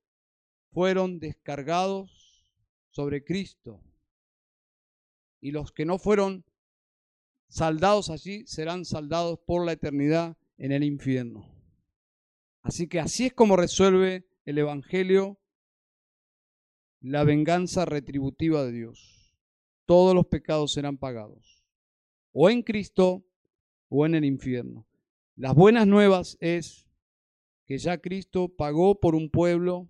[0.71, 2.45] fueron descargados
[2.89, 3.81] sobre Cristo.
[5.39, 6.45] Y los que no fueron
[7.47, 11.47] saldados allí serán saldados por la eternidad en el infierno.
[12.61, 15.39] Así que así es como resuelve el Evangelio
[16.99, 19.33] la venganza retributiva de Dios.
[19.85, 21.63] Todos los pecados serán pagados
[22.39, 23.25] o en Cristo
[23.89, 24.85] o en el infierno.
[25.35, 26.87] Las buenas nuevas es
[27.65, 29.89] que ya Cristo pagó por un pueblo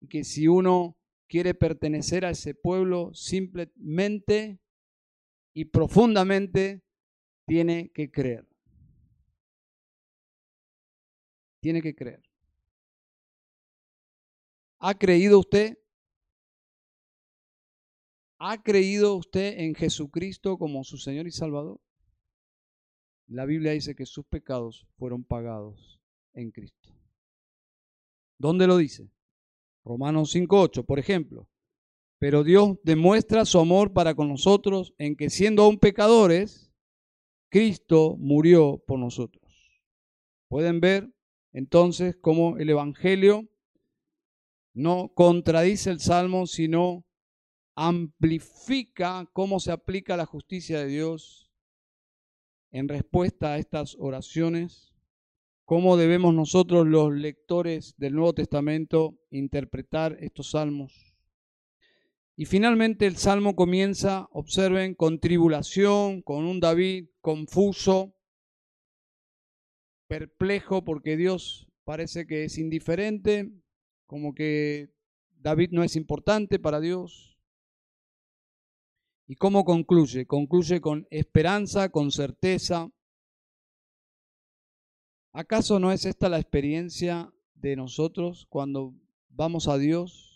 [0.00, 4.60] y que si uno quiere pertenecer a ese pueblo, simplemente
[5.54, 6.82] y profundamente
[7.46, 8.46] tiene que creer.
[11.60, 12.22] Tiene que creer.
[14.80, 15.78] ¿Ha creído usted?
[18.38, 21.80] ¿Ha creído usted en Jesucristo como su Señor y Salvador?
[23.26, 26.00] La Biblia dice que sus pecados fueron pagados
[26.32, 26.94] en Cristo.
[28.38, 29.10] ¿Dónde lo dice?
[29.84, 31.48] Romanos 5.8, por ejemplo.
[32.18, 36.72] Pero Dios demuestra su amor para con nosotros en que siendo aún pecadores,
[37.48, 39.42] Cristo murió por nosotros.
[40.48, 41.12] Pueden ver
[41.52, 43.48] entonces cómo el Evangelio
[44.74, 47.04] no contradice el Salmo, sino
[47.74, 51.50] amplifica cómo se aplica la justicia de Dios
[52.70, 54.92] en respuesta a estas oraciones,
[55.64, 61.07] cómo debemos nosotros los lectores del Nuevo Testamento interpretar estos salmos.
[62.40, 68.14] Y finalmente el salmo comienza, observen, con tribulación, con un David confuso,
[70.06, 73.50] perplejo porque Dios parece que es indiferente,
[74.06, 74.94] como que
[75.40, 77.36] David no es importante para Dios.
[79.26, 80.24] ¿Y cómo concluye?
[80.24, 82.88] Concluye con esperanza, con certeza.
[85.32, 88.94] ¿Acaso no es esta la experiencia de nosotros cuando
[89.28, 90.27] vamos a Dios?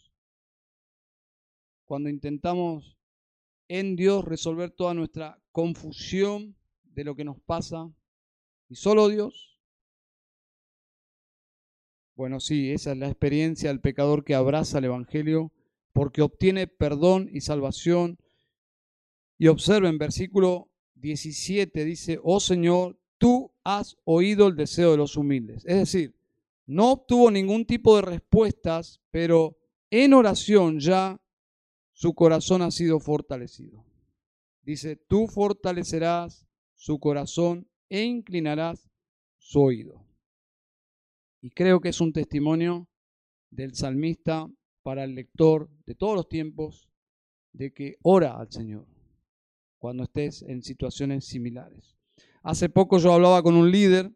[1.93, 2.97] Cuando intentamos
[3.69, 7.93] en Dios resolver toda nuestra confusión de lo que nos pasa?
[8.71, 9.61] ¿Y solo Dios?
[12.17, 15.53] Bueno, sí, esa es la experiencia del pecador que abraza el Evangelio
[15.93, 18.17] porque obtiene perdón y salvación.
[19.37, 25.63] Y observen, versículo 17 dice, oh Señor, tú has oído el deseo de los humildes.
[25.67, 26.17] Es decir,
[26.65, 29.59] no obtuvo ningún tipo de respuestas, pero
[29.91, 31.22] en oración ya
[31.93, 33.85] su corazón ha sido fortalecido.
[34.63, 38.91] Dice, tú fortalecerás su corazón e inclinarás
[39.39, 40.07] su oído.
[41.41, 42.89] Y creo que es un testimonio
[43.51, 44.49] del salmista
[44.83, 46.89] para el lector de todos los tiempos
[47.53, 48.87] de que ora al Señor
[49.79, 51.97] cuando estés en situaciones similares.
[52.43, 54.13] Hace poco yo hablaba con un líder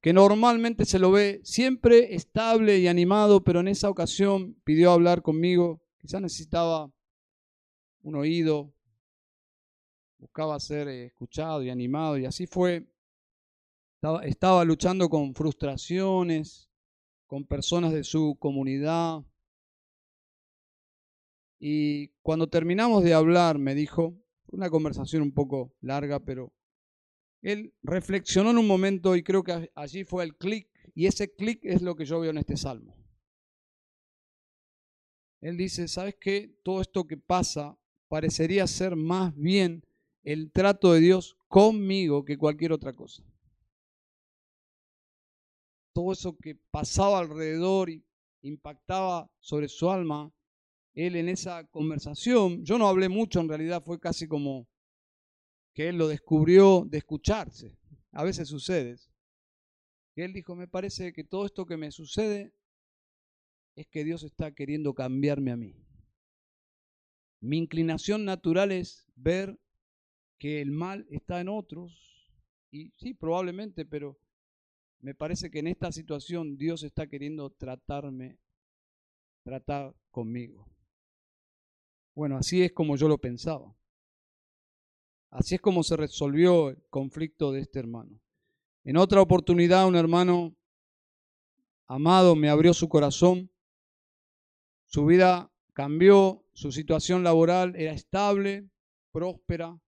[0.00, 5.22] que normalmente se lo ve siempre estable y animado, pero en esa ocasión pidió hablar
[5.22, 6.90] conmigo, quizás necesitaba
[8.02, 8.72] un oído,
[10.18, 12.86] buscaba ser escuchado y animado, y así fue.
[13.96, 16.70] Estaba, estaba luchando con frustraciones,
[17.26, 19.24] con personas de su comunidad,
[21.60, 24.14] y cuando terminamos de hablar, me dijo,
[24.46, 26.52] una conversación un poco larga, pero
[27.42, 31.60] él reflexionó en un momento y creo que allí fue el clic, y ese clic
[31.64, 32.97] es lo que yo veo en este salmo.
[35.40, 36.58] Él dice, ¿sabes qué?
[36.62, 37.78] Todo esto que pasa
[38.08, 39.84] parecería ser más bien
[40.24, 43.22] el trato de Dios conmigo que cualquier otra cosa.
[45.92, 48.04] Todo eso que pasaba alrededor y
[48.42, 50.32] impactaba sobre su alma,
[50.94, 54.66] él en esa conversación, yo no hablé mucho, en realidad fue casi como
[55.74, 57.76] que él lo descubrió de escucharse.
[58.12, 58.96] A veces sucede.
[60.16, 62.52] Él dijo, me parece que todo esto que me sucede
[63.78, 65.76] es que Dios está queriendo cambiarme a mí.
[67.40, 69.56] Mi inclinación natural es ver
[70.36, 71.94] que el mal está en otros,
[72.72, 74.18] y sí, probablemente, pero
[74.98, 78.40] me parece que en esta situación Dios está queriendo tratarme,
[79.44, 80.68] tratar conmigo.
[82.16, 83.76] Bueno, así es como yo lo pensaba.
[85.30, 88.20] Así es como se resolvió el conflicto de este hermano.
[88.82, 90.56] En otra oportunidad, un hermano
[91.86, 93.52] amado me abrió su corazón.
[94.90, 98.70] Su vida cambió, su situación laboral era estable,
[99.12, 99.78] próspera,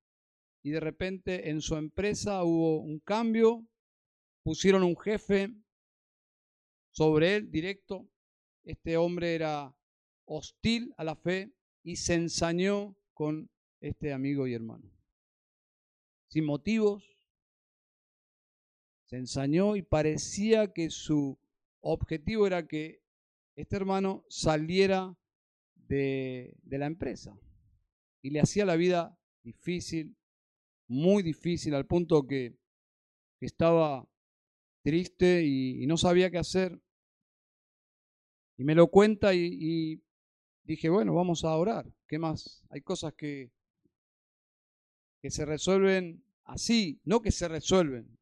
[0.63, 3.67] y de repente en su empresa hubo un cambio,
[4.43, 5.55] pusieron un jefe
[6.91, 8.07] sobre él directo.
[8.63, 9.75] Este hombre era
[10.27, 11.51] hostil a la fe,
[11.83, 13.49] y se ensañó con
[13.81, 14.93] este amigo y hermano.
[16.29, 17.03] Sin motivos,
[19.07, 21.39] se ensañó y parecía que su
[21.81, 23.00] objetivo era que
[23.57, 25.17] este hermano saliera
[25.89, 27.37] de, la empresa
[28.23, 30.17] y le hacía la vida difícil,
[30.89, 32.59] muy difícil, al punto que,
[33.41, 34.07] estaba
[34.83, 36.79] triste y, no sabía qué hacer.
[38.59, 40.03] Y me lo cuenta y
[40.65, 41.91] dije, bueno, vamos a orar.
[42.07, 42.63] ¿Qué más?
[42.69, 43.51] Hay cosas que,
[45.21, 48.19] que se resuelven así, no que se resuelven,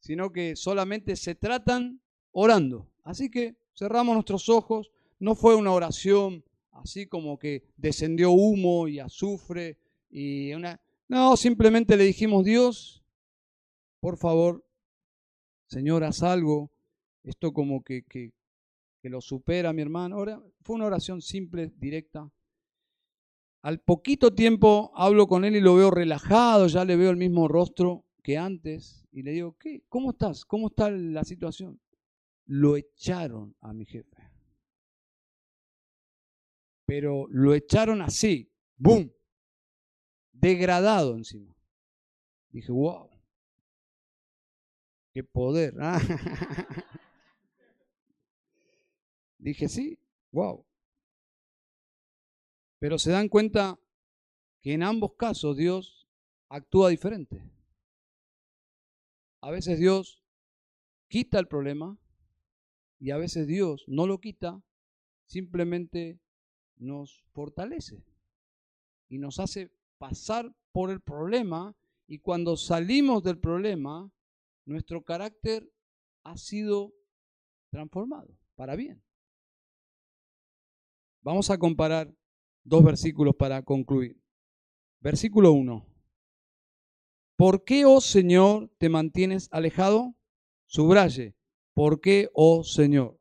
[0.00, 2.00] sino que solamente se tratan
[2.32, 2.90] orando.
[3.02, 4.90] Así que cerramos nuestros ojos.
[5.18, 9.78] No fue una oración así como que descendió humo y azufre
[10.10, 10.80] y una...
[11.08, 13.04] No, simplemente le dijimos, Dios,
[14.00, 14.64] por favor,
[15.66, 16.70] Señor, haz algo.
[17.22, 18.32] Esto como que, que,
[19.00, 20.16] que lo supera mi hermano.
[20.16, 22.30] Ahora, fue una oración simple, directa.
[23.62, 27.48] Al poquito tiempo hablo con él y lo veo relajado, ya le veo el mismo
[27.48, 29.82] rostro que antes y le digo, ¿qué?
[29.88, 30.44] ¿Cómo estás?
[30.44, 31.80] ¿Cómo está la situación?
[32.46, 34.30] Lo echaron a mi jefe.
[36.86, 39.12] Pero lo echaron así, ¡boom!
[40.32, 41.56] Degradado encima.
[42.50, 43.10] Dije, wow,
[45.12, 45.74] qué poder.
[45.80, 46.00] ¿ah?
[49.38, 49.98] Dije, sí,
[50.30, 50.66] wow.
[52.78, 53.78] Pero se dan cuenta
[54.60, 56.08] que en ambos casos Dios
[56.48, 57.50] actúa diferente.
[59.40, 60.22] A veces Dios
[61.08, 61.98] quita el problema
[63.04, 64.62] y a veces Dios no lo quita,
[65.26, 66.18] simplemente
[66.76, 68.02] nos fortalece
[69.10, 71.76] y nos hace pasar por el problema
[72.06, 74.10] y cuando salimos del problema,
[74.64, 75.70] nuestro carácter
[76.22, 76.94] ha sido
[77.68, 79.04] transformado para bien.
[81.20, 82.10] Vamos a comparar
[82.62, 84.18] dos versículos para concluir.
[85.00, 85.86] Versículo 1.
[87.36, 90.14] ¿Por qué, oh Señor, te mantienes alejado?
[90.64, 91.34] Subraye.
[91.74, 93.20] ¿Por qué, oh Señor?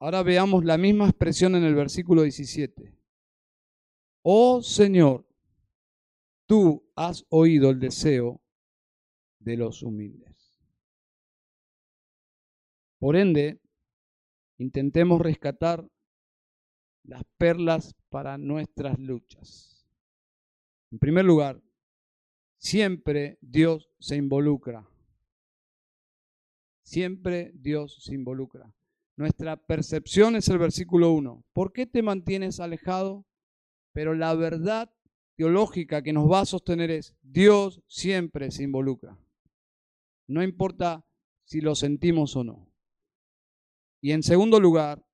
[0.00, 2.96] Ahora veamos la misma expresión en el versículo 17.
[4.22, 5.26] oh Señor,
[6.46, 8.40] tú has oído el deseo
[9.40, 10.56] de los humildes.
[12.98, 13.60] Por ende,
[14.56, 15.86] intentemos rescatar
[17.04, 19.86] las perlas para nuestras luchas.
[20.90, 21.62] En primer lugar,
[22.58, 24.88] siempre Dios se involucra.
[26.88, 28.74] Siempre Dios se involucra.
[29.14, 31.44] Nuestra percepción es el versículo 1.
[31.52, 33.26] ¿Por qué te mantienes alejado?
[33.92, 34.90] Pero la verdad
[35.36, 39.18] teológica que nos va a sostener es, Dios siempre se involucra.
[40.28, 41.04] No importa
[41.44, 42.72] si lo sentimos o no.
[44.00, 45.04] Y en segundo lugar,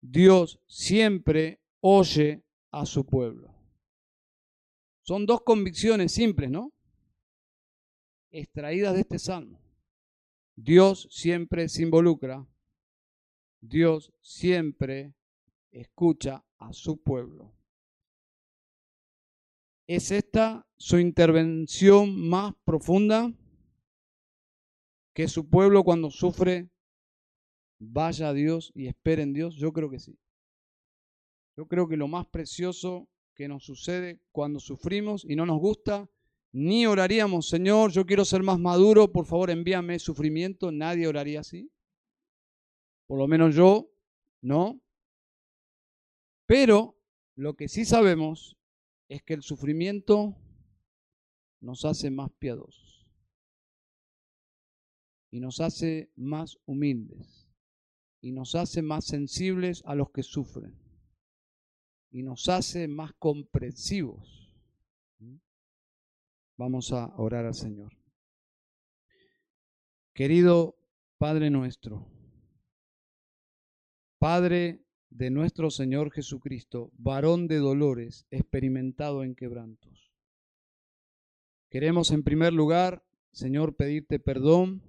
[0.00, 2.42] Dios siempre oye
[2.72, 3.54] a su pueblo.
[5.02, 6.72] Son dos convicciones simples, ¿no?
[8.32, 9.65] Extraídas de este salmo.
[10.56, 12.46] Dios siempre se involucra.
[13.60, 15.14] Dios siempre
[15.70, 17.52] escucha a su pueblo.
[19.86, 23.32] ¿Es esta su intervención más profunda?
[25.14, 26.70] Que su pueblo cuando sufre
[27.78, 29.56] vaya a Dios y espere en Dios?
[29.56, 30.18] Yo creo que sí.
[31.56, 36.08] Yo creo que lo más precioso que nos sucede cuando sufrimos y no nos gusta,
[36.56, 41.70] ni oraríamos, Señor, yo quiero ser más maduro, por favor envíame sufrimiento, nadie oraría así.
[43.06, 43.90] Por lo menos yo,
[44.40, 44.80] no.
[46.46, 46.98] Pero
[47.34, 48.56] lo que sí sabemos
[49.06, 50.34] es que el sufrimiento
[51.60, 53.06] nos hace más piadosos
[55.30, 57.50] y nos hace más humildes
[58.22, 60.74] y nos hace más sensibles a los que sufren
[62.10, 64.45] y nos hace más comprensivos.
[66.56, 67.96] Vamos a orar al Señor.
[70.14, 70.76] Querido
[71.18, 72.06] Padre nuestro,
[74.18, 80.12] Padre de nuestro Señor Jesucristo, varón de dolores, experimentado en quebrantos.
[81.70, 84.82] Queremos en primer lugar, Señor, pedirte perdón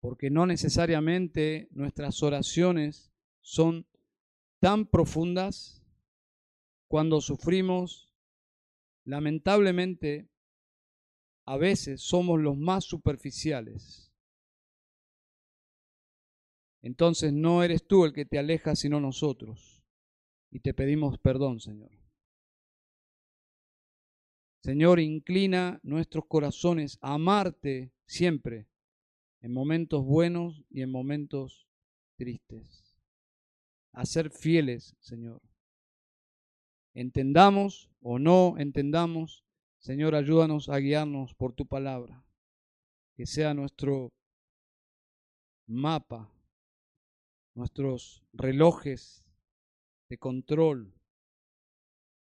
[0.00, 3.86] porque no necesariamente nuestras oraciones son
[4.58, 5.84] tan profundas
[6.88, 8.09] cuando sufrimos.
[9.10, 10.30] Lamentablemente,
[11.44, 14.12] a veces somos los más superficiales.
[16.80, 19.82] Entonces no eres tú el que te aleja, sino nosotros.
[20.52, 21.90] Y te pedimos perdón, Señor.
[24.62, 28.68] Señor, inclina nuestros corazones a amarte siempre
[29.40, 31.66] en momentos buenos y en momentos
[32.16, 32.96] tristes.
[33.90, 35.42] A ser fieles, Señor.
[36.94, 39.44] Entendamos o no entendamos,
[39.78, 42.24] Señor, ayúdanos a guiarnos por tu palabra.
[43.14, 44.12] Que sea nuestro
[45.66, 46.30] mapa,
[47.54, 49.24] nuestros relojes
[50.08, 50.94] de control,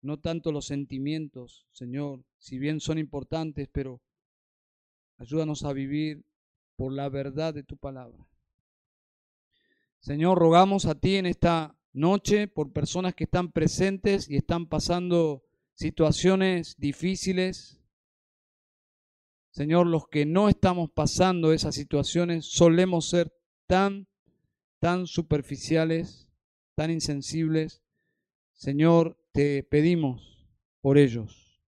[0.02, 4.02] no tanto los sentimientos, Señor, si bien son importantes, pero
[5.16, 6.24] ayúdanos a vivir
[6.76, 8.28] por la verdad de tu palabra.
[10.00, 15.43] Señor, rogamos a ti en esta noche por personas que están presentes y están pasando
[15.74, 17.80] situaciones difíciles.
[19.50, 23.32] Señor, los que no estamos pasando esas situaciones solemos ser
[23.66, 24.08] tan,
[24.80, 26.28] tan superficiales,
[26.74, 27.82] tan insensibles.
[28.52, 30.48] Señor, te pedimos
[30.80, 31.62] por ellos.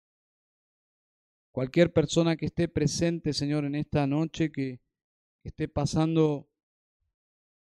[1.53, 4.81] Cualquier persona que esté presente, Señor, en esta noche, que
[5.45, 6.49] esté pasando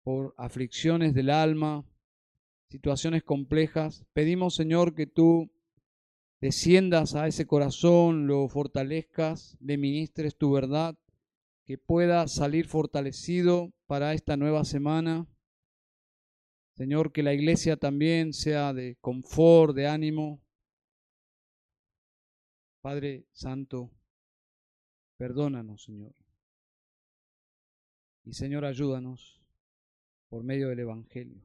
[0.03, 1.85] por aflicciones del alma,
[2.69, 5.51] situaciones complejas, pedimos Señor que tú
[6.39, 10.97] desciendas a ese corazón, lo fortalezcas, le ministres tu verdad,
[11.65, 15.27] que pueda salir fortalecido para esta nueva semana.
[16.75, 20.41] Señor, que la iglesia también sea de confort, de ánimo.
[22.81, 23.91] Padre Santo,
[25.17, 26.13] perdónanos, Señor.
[28.23, 29.41] Y Señor, ayúdanos
[30.29, 31.41] por medio del Evangelio.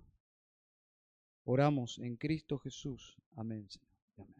[1.44, 3.16] Oramos en Cristo Jesús.
[3.34, 3.88] Amén, Señor.
[4.18, 4.36] Amén.